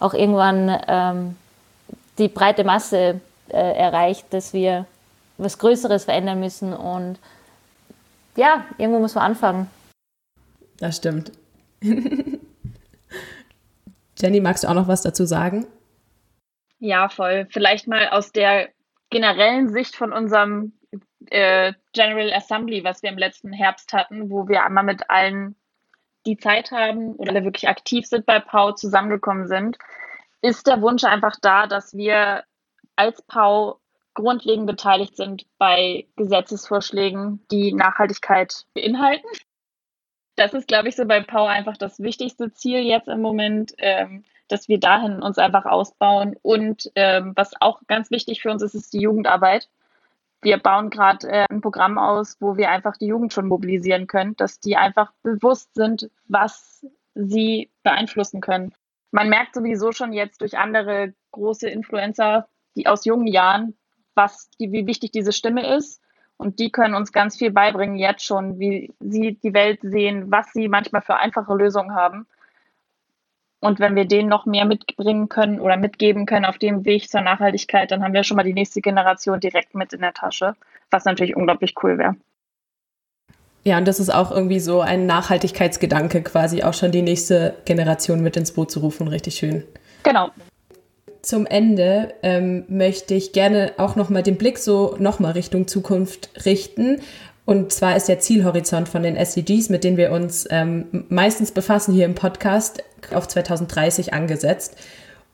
auch 0.00 0.14
irgendwann 0.14 0.80
ähm, 0.88 1.36
die 2.18 2.28
breite 2.28 2.64
Masse 2.64 3.20
äh, 3.48 3.76
erreicht, 3.76 4.26
dass 4.30 4.52
wir 4.52 4.86
was 5.38 5.58
Größeres 5.58 6.04
verändern 6.04 6.40
müssen 6.40 6.74
und 6.74 7.18
ja, 8.36 8.64
irgendwo 8.78 8.98
muss 8.98 9.14
man 9.14 9.24
anfangen. 9.24 9.70
Das 10.78 10.96
stimmt. 10.96 11.32
Jenny, 14.18 14.40
magst 14.40 14.64
du 14.64 14.68
auch 14.68 14.74
noch 14.74 14.88
was 14.88 15.02
dazu 15.02 15.24
sagen? 15.24 15.66
Ja, 16.78 17.08
voll. 17.08 17.46
Vielleicht 17.50 17.86
mal 17.86 18.08
aus 18.08 18.32
der 18.32 18.68
generellen 19.10 19.68
Sicht 19.72 19.94
von 19.94 20.12
unserem 20.12 20.72
äh, 21.30 21.72
General 21.92 22.32
Assembly, 22.32 22.84
was 22.84 23.02
wir 23.02 23.10
im 23.10 23.18
letzten 23.18 23.52
Herbst 23.52 23.92
hatten, 23.92 24.30
wo 24.30 24.48
wir 24.48 24.64
einmal 24.64 24.84
mit 24.84 25.08
allen, 25.10 25.56
die 26.26 26.36
Zeit 26.36 26.70
haben 26.70 27.14
oder 27.16 27.32
alle 27.32 27.44
wirklich 27.44 27.68
aktiv 27.68 28.06
sind 28.06 28.26
bei 28.26 28.38
Pau, 28.38 28.72
zusammengekommen 28.72 29.48
sind, 29.48 29.78
ist 30.40 30.66
der 30.66 30.80
Wunsch 30.80 31.04
einfach 31.04 31.36
da, 31.40 31.66
dass 31.66 31.94
wir 31.96 32.44
als 32.96 33.22
Pau 33.22 33.80
grundlegend 34.14 34.66
beteiligt 34.66 35.16
sind 35.16 35.46
bei 35.58 36.06
Gesetzesvorschlägen, 36.16 37.44
die 37.50 37.72
Nachhaltigkeit 37.72 38.66
beinhalten. 38.74 39.26
Das 40.36 40.54
ist, 40.54 40.68
glaube 40.68 40.88
ich, 40.88 40.96
so 40.96 41.04
bei 41.06 41.20
Pau 41.20 41.46
einfach 41.46 41.76
das 41.76 41.98
wichtigste 42.00 42.52
Ziel 42.52 42.80
jetzt 42.80 43.08
im 43.08 43.20
Moment, 43.20 43.74
ähm, 43.78 44.24
dass 44.48 44.68
wir 44.68 44.78
dahin 44.78 45.22
uns 45.22 45.38
einfach 45.38 45.64
ausbauen. 45.64 46.36
Und 46.42 46.90
ähm, 46.94 47.32
was 47.36 47.52
auch 47.60 47.80
ganz 47.86 48.10
wichtig 48.10 48.42
für 48.42 48.50
uns 48.50 48.62
ist, 48.62 48.74
ist 48.74 48.92
die 48.92 49.00
Jugendarbeit 49.00 49.68
wir 50.42 50.58
bauen 50.58 50.90
gerade 50.90 51.28
äh, 51.28 51.46
ein 51.48 51.60
Programm 51.60 51.98
aus, 51.98 52.36
wo 52.40 52.56
wir 52.56 52.70
einfach 52.70 52.96
die 52.96 53.06
Jugend 53.06 53.32
schon 53.32 53.46
mobilisieren 53.46 54.06
können, 54.06 54.36
dass 54.36 54.60
die 54.60 54.76
einfach 54.76 55.12
bewusst 55.22 55.74
sind, 55.74 56.10
was 56.26 56.84
sie 57.14 57.70
beeinflussen 57.82 58.40
können. 58.40 58.74
Man 59.12 59.28
merkt 59.28 59.54
sowieso 59.54 59.92
schon 59.92 60.12
jetzt 60.12 60.40
durch 60.40 60.58
andere 60.58 61.14
große 61.30 61.68
Influencer, 61.68 62.48
die 62.76 62.86
aus 62.86 63.04
jungen 63.04 63.26
Jahren, 63.26 63.76
was 64.14 64.50
die, 64.58 64.72
wie 64.72 64.86
wichtig 64.86 65.12
diese 65.12 65.32
Stimme 65.32 65.74
ist. 65.76 66.00
Und 66.38 66.58
die 66.58 66.72
können 66.72 66.94
uns 66.94 67.12
ganz 67.12 67.36
viel 67.36 67.52
beibringen 67.52 67.96
jetzt 67.96 68.24
schon, 68.24 68.58
wie 68.58 68.92
sie 68.98 69.38
die 69.42 69.54
Welt 69.54 69.80
sehen, 69.82 70.30
was 70.30 70.52
sie 70.52 70.68
manchmal 70.68 71.02
für 71.02 71.16
einfache 71.16 71.54
Lösungen 71.54 71.94
haben. 71.94 72.26
Und 73.62 73.78
wenn 73.78 73.94
wir 73.94 74.06
denen 74.06 74.28
noch 74.28 74.44
mehr 74.44 74.64
mitbringen 74.64 75.28
können 75.28 75.60
oder 75.60 75.76
mitgeben 75.76 76.26
können 76.26 76.44
auf 76.44 76.58
dem 76.58 76.84
Weg 76.84 77.08
zur 77.08 77.20
Nachhaltigkeit, 77.20 77.92
dann 77.92 78.02
haben 78.02 78.12
wir 78.12 78.24
schon 78.24 78.36
mal 78.36 78.42
die 78.42 78.54
nächste 78.54 78.80
Generation 78.80 79.38
direkt 79.38 79.76
mit 79.76 79.92
in 79.92 80.00
der 80.00 80.12
Tasche, 80.12 80.56
was 80.90 81.04
natürlich 81.04 81.36
unglaublich 81.36 81.74
cool 81.80 81.96
wäre. 81.96 82.16
Ja, 83.62 83.78
und 83.78 83.86
das 83.86 84.00
ist 84.00 84.12
auch 84.12 84.32
irgendwie 84.32 84.58
so 84.58 84.80
ein 84.80 85.06
Nachhaltigkeitsgedanke, 85.06 86.22
quasi 86.22 86.64
auch 86.64 86.74
schon 86.74 86.90
die 86.90 87.02
nächste 87.02 87.54
Generation 87.64 88.20
mit 88.20 88.36
ins 88.36 88.50
Boot 88.50 88.72
zu 88.72 88.80
rufen. 88.80 89.06
Richtig 89.06 89.36
schön. 89.36 89.62
Genau. 90.02 90.30
Zum 91.22 91.46
Ende 91.46 92.14
ähm, 92.24 92.64
möchte 92.66 93.14
ich 93.14 93.32
gerne 93.32 93.74
auch 93.76 93.94
nochmal 93.94 94.24
den 94.24 94.38
Blick 94.38 94.58
so 94.58 94.96
nochmal 94.98 95.32
Richtung 95.32 95.68
Zukunft 95.68 96.30
richten. 96.44 97.00
Und 97.44 97.72
zwar 97.72 97.94
ist 97.94 98.08
der 98.08 98.18
Zielhorizont 98.18 98.88
von 98.88 99.04
den 99.04 99.14
SDGs, 99.14 99.68
mit 99.68 99.84
denen 99.84 99.96
wir 99.96 100.10
uns 100.10 100.48
ähm, 100.50 101.04
meistens 101.08 101.52
befassen 101.52 101.94
hier 101.94 102.06
im 102.06 102.16
Podcast, 102.16 102.82
auf 103.12 103.28
2030 103.28 104.14
angesetzt. 104.14 104.76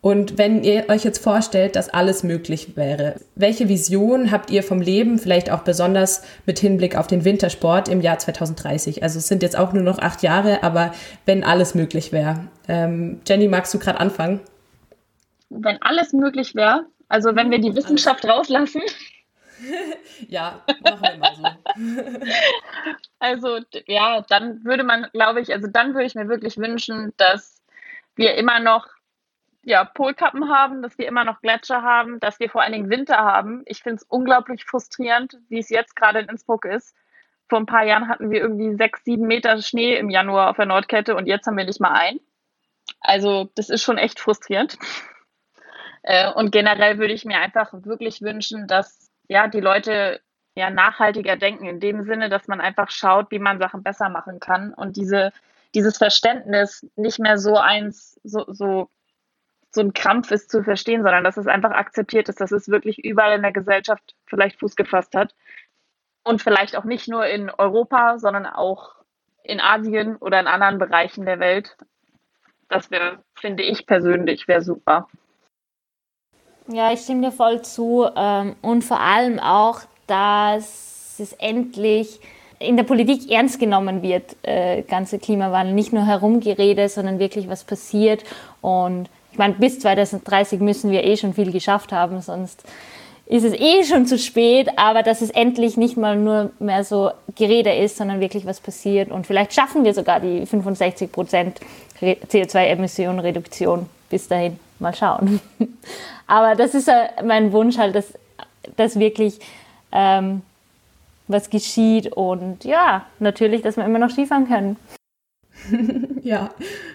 Und 0.00 0.38
wenn 0.38 0.62
ihr 0.62 0.88
euch 0.88 1.02
jetzt 1.02 1.22
vorstellt, 1.22 1.74
dass 1.74 1.88
alles 1.88 2.22
möglich 2.22 2.76
wäre, 2.76 3.16
welche 3.34 3.68
Vision 3.68 4.30
habt 4.30 4.50
ihr 4.50 4.62
vom 4.62 4.80
Leben, 4.80 5.18
vielleicht 5.18 5.50
auch 5.50 5.62
besonders 5.62 6.22
mit 6.46 6.60
Hinblick 6.60 6.96
auf 6.96 7.08
den 7.08 7.24
Wintersport 7.24 7.88
im 7.88 8.00
Jahr 8.00 8.18
2030? 8.18 9.02
Also 9.02 9.18
es 9.18 9.26
sind 9.26 9.42
jetzt 9.42 9.58
auch 9.58 9.72
nur 9.72 9.82
noch 9.82 9.98
acht 9.98 10.22
Jahre, 10.22 10.62
aber 10.62 10.94
wenn 11.26 11.42
alles 11.42 11.74
möglich 11.74 12.12
wäre. 12.12 12.46
Ähm, 12.68 13.20
Jenny, 13.26 13.48
magst 13.48 13.74
du 13.74 13.80
gerade 13.80 13.98
anfangen? 13.98 14.40
Wenn 15.50 15.82
alles 15.82 16.12
möglich 16.12 16.54
wäre, 16.54 16.86
also 17.08 17.34
wenn 17.34 17.50
wir 17.50 17.58
die 17.58 17.74
Wissenschaft 17.74 18.24
rauslassen. 18.24 18.82
ja, 20.28 20.62
machen 20.84 21.02
wir 21.02 21.18
mal 21.18 21.34
so. 21.34 22.26
also 23.18 23.58
ja, 23.86 24.24
dann 24.28 24.64
würde 24.64 24.84
man, 24.84 25.08
glaube 25.12 25.40
ich, 25.40 25.52
also 25.52 25.66
dann 25.66 25.94
würde 25.94 26.06
ich 26.06 26.14
mir 26.14 26.28
wirklich 26.28 26.56
wünschen, 26.58 27.12
dass 27.16 27.57
wir 28.18 28.34
immer 28.34 28.60
noch 28.60 28.86
ja, 29.62 29.84
Polkappen 29.84 30.48
haben, 30.48 30.82
dass 30.82 30.96
wir 30.98 31.06
immer 31.06 31.24
noch 31.24 31.40
Gletscher 31.40 31.82
haben, 31.82 32.20
dass 32.20 32.40
wir 32.40 32.48
vor 32.48 32.62
allen 32.62 32.72
Dingen 32.72 32.90
Winter 32.90 33.18
haben. 33.18 33.62
Ich 33.66 33.82
finde 33.82 33.96
es 33.96 34.02
unglaublich 34.04 34.64
frustrierend, 34.64 35.36
wie 35.48 35.58
es 35.58 35.68
jetzt 35.68 35.96
gerade 35.96 36.20
in 36.20 36.28
Innsbruck 36.28 36.64
ist. 36.64 36.94
Vor 37.48 37.58
ein 37.58 37.66
paar 37.66 37.84
Jahren 37.84 38.08
hatten 38.08 38.30
wir 38.30 38.40
irgendwie 38.40 38.74
sechs, 38.76 39.04
sieben 39.04 39.26
Meter 39.26 39.60
Schnee 39.60 39.96
im 39.96 40.10
Januar 40.10 40.50
auf 40.50 40.56
der 40.56 40.66
Nordkette 40.66 41.16
und 41.16 41.26
jetzt 41.26 41.46
haben 41.46 41.56
wir 41.56 41.64
nicht 41.64 41.80
mal 41.80 41.92
ein. 41.92 42.20
Also 43.00 43.50
das 43.54 43.68
ist 43.68 43.82
schon 43.82 43.98
echt 43.98 44.20
frustrierend. 44.20 44.78
Äh, 46.04 46.32
und 46.32 46.52
generell 46.52 46.98
würde 46.98 47.12
ich 47.12 47.24
mir 47.24 47.38
einfach 47.38 47.72
wirklich 47.72 48.22
wünschen, 48.22 48.68
dass 48.68 49.10
ja 49.26 49.48
die 49.48 49.60
Leute 49.60 50.20
ja 50.54 50.70
nachhaltiger 50.70 51.36
denken, 51.36 51.66
in 51.66 51.80
dem 51.80 52.04
Sinne, 52.04 52.28
dass 52.28 52.46
man 52.46 52.60
einfach 52.60 52.90
schaut, 52.90 53.30
wie 53.32 53.40
man 53.40 53.58
Sachen 53.58 53.82
besser 53.82 54.08
machen 54.08 54.38
kann 54.38 54.72
und 54.72 54.96
diese, 54.96 55.32
dieses 55.74 55.98
Verständnis 55.98 56.86
nicht 56.96 57.18
mehr 57.18 57.38
so 57.38 57.56
eins, 57.56 58.20
so, 58.24 58.44
so 58.48 58.90
so 59.70 59.82
ein 59.82 59.92
Krampf 59.92 60.30
ist 60.30 60.50
zu 60.50 60.62
verstehen, 60.62 61.02
sondern 61.02 61.24
dass 61.24 61.36
es 61.36 61.46
einfach 61.46 61.72
akzeptiert 61.72 62.28
ist, 62.28 62.40
dass 62.40 62.52
es 62.52 62.68
wirklich 62.68 63.04
überall 63.04 63.36
in 63.36 63.42
der 63.42 63.52
Gesellschaft 63.52 64.14
vielleicht 64.26 64.58
Fuß 64.58 64.76
gefasst 64.76 65.14
hat. 65.14 65.34
Und 66.24 66.42
vielleicht 66.42 66.76
auch 66.76 66.84
nicht 66.84 67.08
nur 67.08 67.26
in 67.26 67.50
Europa, 67.50 68.18
sondern 68.18 68.46
auch 68.46 68.96
in 69.42 69.60
Asien 69.60 70.16
oder 70.16 70.40
in 70.40 70.46
anderen 70.46 70.78
Bereichen 70.78 71.24
der 71.24 71.38
Welt. 71.38 71.76
Das 72.68 72.90
wäre, 72.90 73.22
finde 73.34 73.62
ich 73.62 73.86
persönlich, 73.86 74.46
wäre 74.46 74.62
super. 74.62 75.08
Ja, 76.66 76.92
ich 76.92 77.00
stimme 77.00 77.22
dir 77.22 77.32
voll 77.32 77.62
zu. 77.62 78.06
Ähm, 78.14 78.56
und 78.60 78.84
vor 78.84 79.00
allem 79.00 79.38
auch, 79.38 79.80
dass 80.06 81.18
es 81.18 81.32
endlich 81.34 82.20
in 82.58 82.76
der 82.76 82.84
Politik 82.84 83.30
ernst 83.30 83.60
genommen 83.60 84.02
wird, 84.02 84.36
äh, 84.42 84.82
ganze 84.82 85.18
Klimawandel. 85.18 85.74
Nicht 85.74 85.92
nur 85.92 86.06
herumgeredet, 86.06 86.90
sondern 86.90 87.18
wirklich 87.18 87.48
was 87.48 87.64
passiert. 87.64 88.24
Und 88.60 89.08
ich 89.32 89.38
meine, 89.38 89.54
bis 89.54 89.80
2030 89.80 90.60
müssen 90.60 90.90
wir 90.90 91.04
eh 91.04 91.16
schon 91.16 91.34
viel 91.34 91.52
geschafft 91.52 91.92
haben, 91.92 92.20
sonst 92.20 92.64
ist 93.26 93.44
es 93.44 93.52
eh 93.52 93.84
schon 93.84 94.06
zu 94.06 94.18
spät, 94.18 94.70
aber 94.76 95.02
dass 95.02 95.20
es 95.20 95.28
endlich 95.30 95.76
nicht 95.76 95.98
mal 95.98 96.16
nur 96.16 96.50
mehr 96.58 96.82
so 96.82 97.10
Gerede 97.36 97.74
ist, 97.74 97.98
sondern 97.98 98.20
wirklich 98.20 98.46
was 98.46 98.58
passiert 98.58 99.10
und 99.10 99.26
vielleicht 99.26 99.52
schaffen 99.52 99.84
wir 99.84 99.92
sogar 99.92 100.18
die 100.18 100.46
65 100.46 101.12
Prozent 101.12 101.60
CO2-Emissionenreduktion 102.00 103.86
bis 104.08 104.28
dahin. 104.28 104.58
Mal 104.78 104.94
schauen. 104.94 105.40
Aber 106.26 106.54
das 106.54 106.74
ist 106.74 106.90
mein 107.24 107.52
Wunsch 107.52 107.76
halt, 107.78 107.94
dass, 107.94 108.14
dass 108.76 108.98
wirklich 108.98 109.40
ähm, 109.92 110.42
was 111.28 111.50
geschieht 111.50 112.12
und 112.12 112.64
ja, 112.64 113.06
natürlich, 113.18 113.62
dass 113.62 113.76
wir 113.76 113.84
immer 113.84 113.98
noch 113.98 114.10
Skifahren 114.10 114.48
können. 114.48 114.76
ja, 116.22 116.50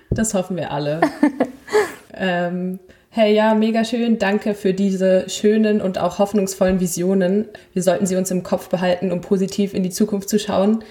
das 0.10 0.34
hoffen 0.34 0.58
wir 0.58 0.72
alle. 0.72 1.02
ähm, 2.14 2.80
hey, 3.10 3.34
ja, 3.34 3.54
mega 3.54 3.84
schön. 3.84 4.20
Danke 4.20 4.54
für 4.56 4.74
diese 4.74 5.30
schönen 5.30 5.82
und 5.82 5.98
auch 5.98 6.20
hoffnungsvollen 6.20 6.80
Visionen. 6.80 7.46
Wir 7.74 7.84
sollten 7.84 8.06
sie 8.06 8.16
uns 8.16 8.32
im 8.32 8.44
Kopf 8.44 8.70
behalten, 8.70 9.12
um 9.12 9.22
positiv 9.22 9.74
in 9.74 9.84
die 9.84 9.90
Zukunft 9.90 10.30
zu 10.30 10.40
schauen. 10.40 10.84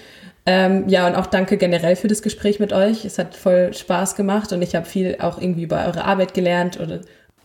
Ähm, 0.45 0.89
ja, 0.89 1.07
und 1.07 1.15
auch 1.15 1.27
danke 1.27 1.57
generell 1.57 1.95
für 1.95 2.09
das 2.09 2.21
Gespräch 2.21 2.59
mit 2.59 2.73
euch. 2.73 3.05
Es 3.05 3.17
hat 3.17 3.35
voll 3.35 3.73
Spaß 3.73 4.15
gemacht 4.15 4.51
und 4.51 4.61
ich 4.61 4.75
habe 4.75 4.85
viel 4.85 5.17
auch 5.19 5.39
irgendwie 5.39 5.63
über 5.63 5.85
eure 5.85 6.03
Arbeit 6.03 6.33
gelernt 6.33 6.79
oder 6.79 6.99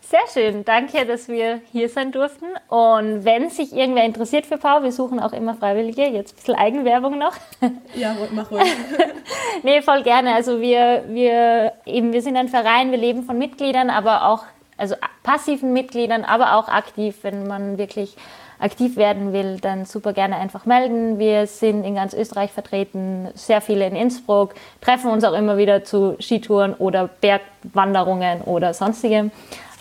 sehr 0.09 0.27
schön, 0.33 0.65
danke, 0.65 1.05
dass 1.05 1.27
wir 1.27 1.61
hier 1.71 1.87
sein 1.87 2.11
durften. 2.11 2.47
Und 2.67 3.25
wenn 3.25 3.51
sich 3.51 3.73
irgendwer 3.73 4.05
interessiert 4.05 4.47
für 4.47 4.57
Pau, 4.57 4.81
wir 4.81 4.91
suchen 4.91 5.19
auch 5.19 5.33
immer 5.33 5.53
Freiwillige. 5.53 6.07
Jetzt 6.07 6.33
ein 6.33 6.35
bisschen 6.37 6.55
Eigenwerbung 6.55 7.17
noch. 7.17 7.33
Ja, 7.95 8.15
mach 8.31 8.49
ruhig. 8.51 8.63
nee, 9.63 9.81
voll 9.81 10.03
gerne. 10.03 10.33
Also 10.33 10.61
wir, 10.61 11.03
wir, 11.09 11.73
eben, 11.85 12.13
wir 12.13 12.21
sind 12.21 12.37
ein 12.37 12.47
Verein, 12.47 12.91
wir 12.91 12.97
leben 12.97 13.23
von 13.23 13.37
Mitgliedern, 13.37 13.89
aber 13.89 14.27
auch, 14.27 14.43
also 14.77 14.95
passiven 15.23 15.73
Mitgliedern, 15.73 16.23
aber 16.23 16.55
auch 16.55 16.69
aktiv, 16.69 17.17
wenn 17.23 17.47
man 17.47 17.77
wirklich 17.77 18.15
aktiv 18.59 18.95
werden 18.95 19.33
will, 19.33 19.57
dann 19.59 19.85
super 19.85 20.13
gerne 20.13 20.37
einfach 20.37 20.65
melden. 20.65 21.19
Wir 21.19 21.47
sind 21.47 21.83
in 21.83 21.95
ganz 21.95 22.13
Österreich 22.13 22.51
vertreten, 22.51 23.29
sehr 23.33 23.61
viele 23.61 23.87
in 23.87 23.95
Innsbruck, 23.95 24.53
treffen 24.81 25.11
uns 25.11 25.23
auch 25.23 25.33
immer 25.33 25.57
wieder 25.57 25.83
zu 25.83 26.15
Skitouren 26.19 26.73
oder 26.73 27.07
Bergwanderungen 27.07 28.41
oder 28.41 28.73
sonstigem. 28.73 29.31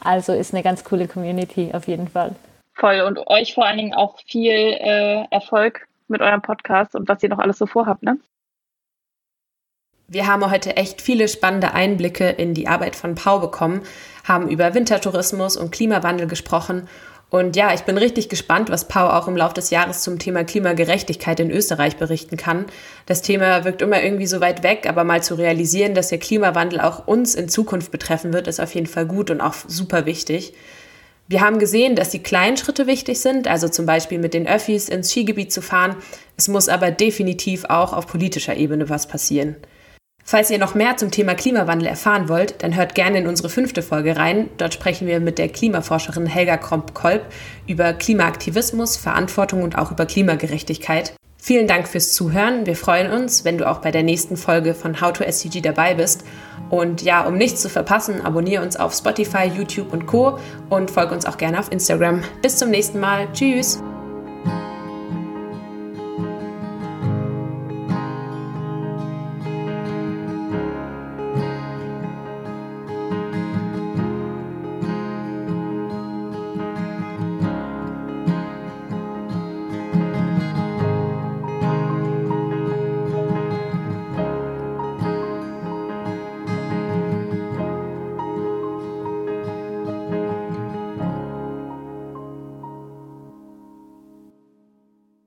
Also 0.02 0.32
ist 0.32 0.54
eine 0.54 0.62
ganz 0.62 0.84
coole 0.84 1.08
Community 1.08 1.70
auf 1.72 1.88
jeden 1.88 2.08
Fall. 2.08 2.34
Voll 2.74 3.00
und 3.00 3.18
euch 3.26 3.54
vor 3.54 3.66
allen 3.66 3.78
Dingen 3.78 3.94
auch 3.94 4.18
viel 4.26 4.52
äh, 4.52 5.24
Erfolg 5.30 5.88
mit 6.06 6.20
eurem 6.20 6.42
Podcast 6.42 6.94
und 6.94 7.08
was 7.08 7.22
ihr 7.22 7.28
noch 7.28 7.38
alles 7.38 7.58
so 7.58 7.66
vorhabt, 7.66 8.02
ne? 8.02 8.18
Wir 10.10 10.26
haben 10.26 10.50
heute 10.50 10.74
echt 10.76 11.02
viele 11.02 11.28
spannende 11.28 11.74
Einblicke 11.74 12.30
in 12.30 12.54
die 12.54 12.66
Arbeit 12.66 12.96
von 12.96 13.14
Pau 13.14 13.40
bekommen, 13.40 13.82
haben 14.24 14.48
über 14.48 14.72
Wintertourismus 14.72 15.58
und 15.58 15.70
Klimawandel 15.70 16.26
gesprochen 16.26 16.88
und 17.30 17.56
ja, 17.56 17.74
ich 17.74 17.82
bin 17.82 17.98
richtig 17.98 18.30
gespannt, 18.30 18.70
was 18.70 18.88
Pau 18.88 19.10
auch 19.10 19.28
im 19.28 19.36
Laufe 19.36 19.54
des 19.54 19.68
Jahres 19.68 20.00
zum 20.00 20.18
Thema 20.18 20.44
Klimagerechtigkeit 20.44 21.38
in 21.40 21.50
Österreich 21.50 21.98
berichten 21.98 22.38
kann. 22.38 22.64
Das 23.04 23.20
Thema 23.20 23.64
wirkt 23.64 23.82
immer 23.82 24.02
irgendwie 24.02 24.26
so 24.26 24.40
weit 24.40 24.62
weg, 24.62 24.86
aber 24.88 25.04
mal 25.04 25.22
zu 25.22 25.34
realisieren, 25.34 25.94
dass 25.94 26.08
der 26.08 26.18
Klimawandel 26.18 26.80
auch 26.80 27.06
uns 27.06 27.34
in 27.34 27.50
Zukunft 27.50 27.90
betreffen 27.90 28.32
wird, 28.32 28.48
ist 28.48 28.60
auf 28.60 28.74
jeden 28.74 28.86
Fall 28.86 29.04
gut 29.04 29.30
und 29.30 29.42
auch 29.42 29.54
super 29.66 30.06
wichtig. 30.06 30.54
Wir 31.26 31.42
haben 31.42 31.58
gesehen, 31.58 31.94
dass 31.94 32.08
die 32.08 32.22
kleinen 32.22 32.56
Schritte 32.56 32.86
wichtig 32.86 33.20
sind, 33.20 33.46
also 33.46 33.68
zum 33.68 33.84
Beispiel 33.84 34.18
mit 34.18 34.32
den 34.32 34.48
Öffis 34.48 34.88
ins 34.88 35.10
Skigebiet 35.10 35.52
zu 35.52 35.60
fahren. 35.60 35.96
Es 36.38 36.48
muss 36.48 36.70
aber 36.70 36.90
definitiv 36.90 37.66
auch 37.66 37.92
auf 37.92 38.06
politischer 38.06 38.56
Ebene 38.56 38.88
was 38.88 39.06
passieren. 39.06 39.56
Falls 40.30 40.50
ihr 40.50 40.58
noch 40.58 40.74
mehr 40.74 40.94
zum 40.98 41.10
Thema 41.10 41.34
Klimawandel 41.34 41.88
erfahren 41.88 42.28
wollt, 42.28 42.62
dann 42.62 42.76
hört 42.76 42.94
gerne 42.94 43.16
in 43.16 43.26
unsere 43.26 43.48
fünfte 43.48 43.80
Folge 43.80 44.18
rein. 44.18 44.50
Dort 44.58 44.74
sprechen 44.74 45.06
wir 45.06 45.20
mit 45.20 45.38
der 45.38 45.48
Klimaforscherin 45.48 46.26
Helga 46.26 46.58
Kromp-Kolb 46.58 47.22
über 47.66 47.94
Klimaaktivismus, 47.94 48.98
Verantwortung 48.98 49.62
und 49.62 49.78
auch 49.78 49.90
über 49.90 50.04
Klimagerechtigkeit. 50.04 51.14
Vielen 51.38 51.66
Dank 51.66 51.88
fürs 51.88 52.12
Zuhören. 52.12 52.66
Wir 52.66 52.76
freuen 52.76 53.10
uns, 53.10 53.46
wenn 53.46 53.56
du 53.56 53.66
auch 53.66 53.78
bei 53.78 53.90
der 53.90 54.02
nächsten 54.02 54.36
Folge 54.36 54.74
von 54.74 55.00
How 55.00 55.14
to 55.14 55.24
SCG 55.24 55.62
dabei 55.62 55.94
bist. 55.94 56.26
Und 56.68 57.00
ja, 57.00 57.26
um 57.26 57.38
nichts 57.38 57.62
zu 57.62 57.70
verpassen, 57.70 58.20
abonniere 58.20 58.62
uns 58.62 58.76
auf 58.76 58.92
Spotify, 58.92 59.44
YouTube 59.46 59.94
und 59.94 60.04
Co. 60.04 60.38
und 60.68 60.90
folge 60.90 61.14
uns 61.14 61.24
auch 61.24 61.38
gerne 61.38 61.58
auf 61.58 61.72
Instagram. 61.72 62.22
Bis 62.42 62.58
zum 62.58 62.68
nächsten 62.68 63.00
Mal. 63.00 63.28
Tschüss! 63.32 63.80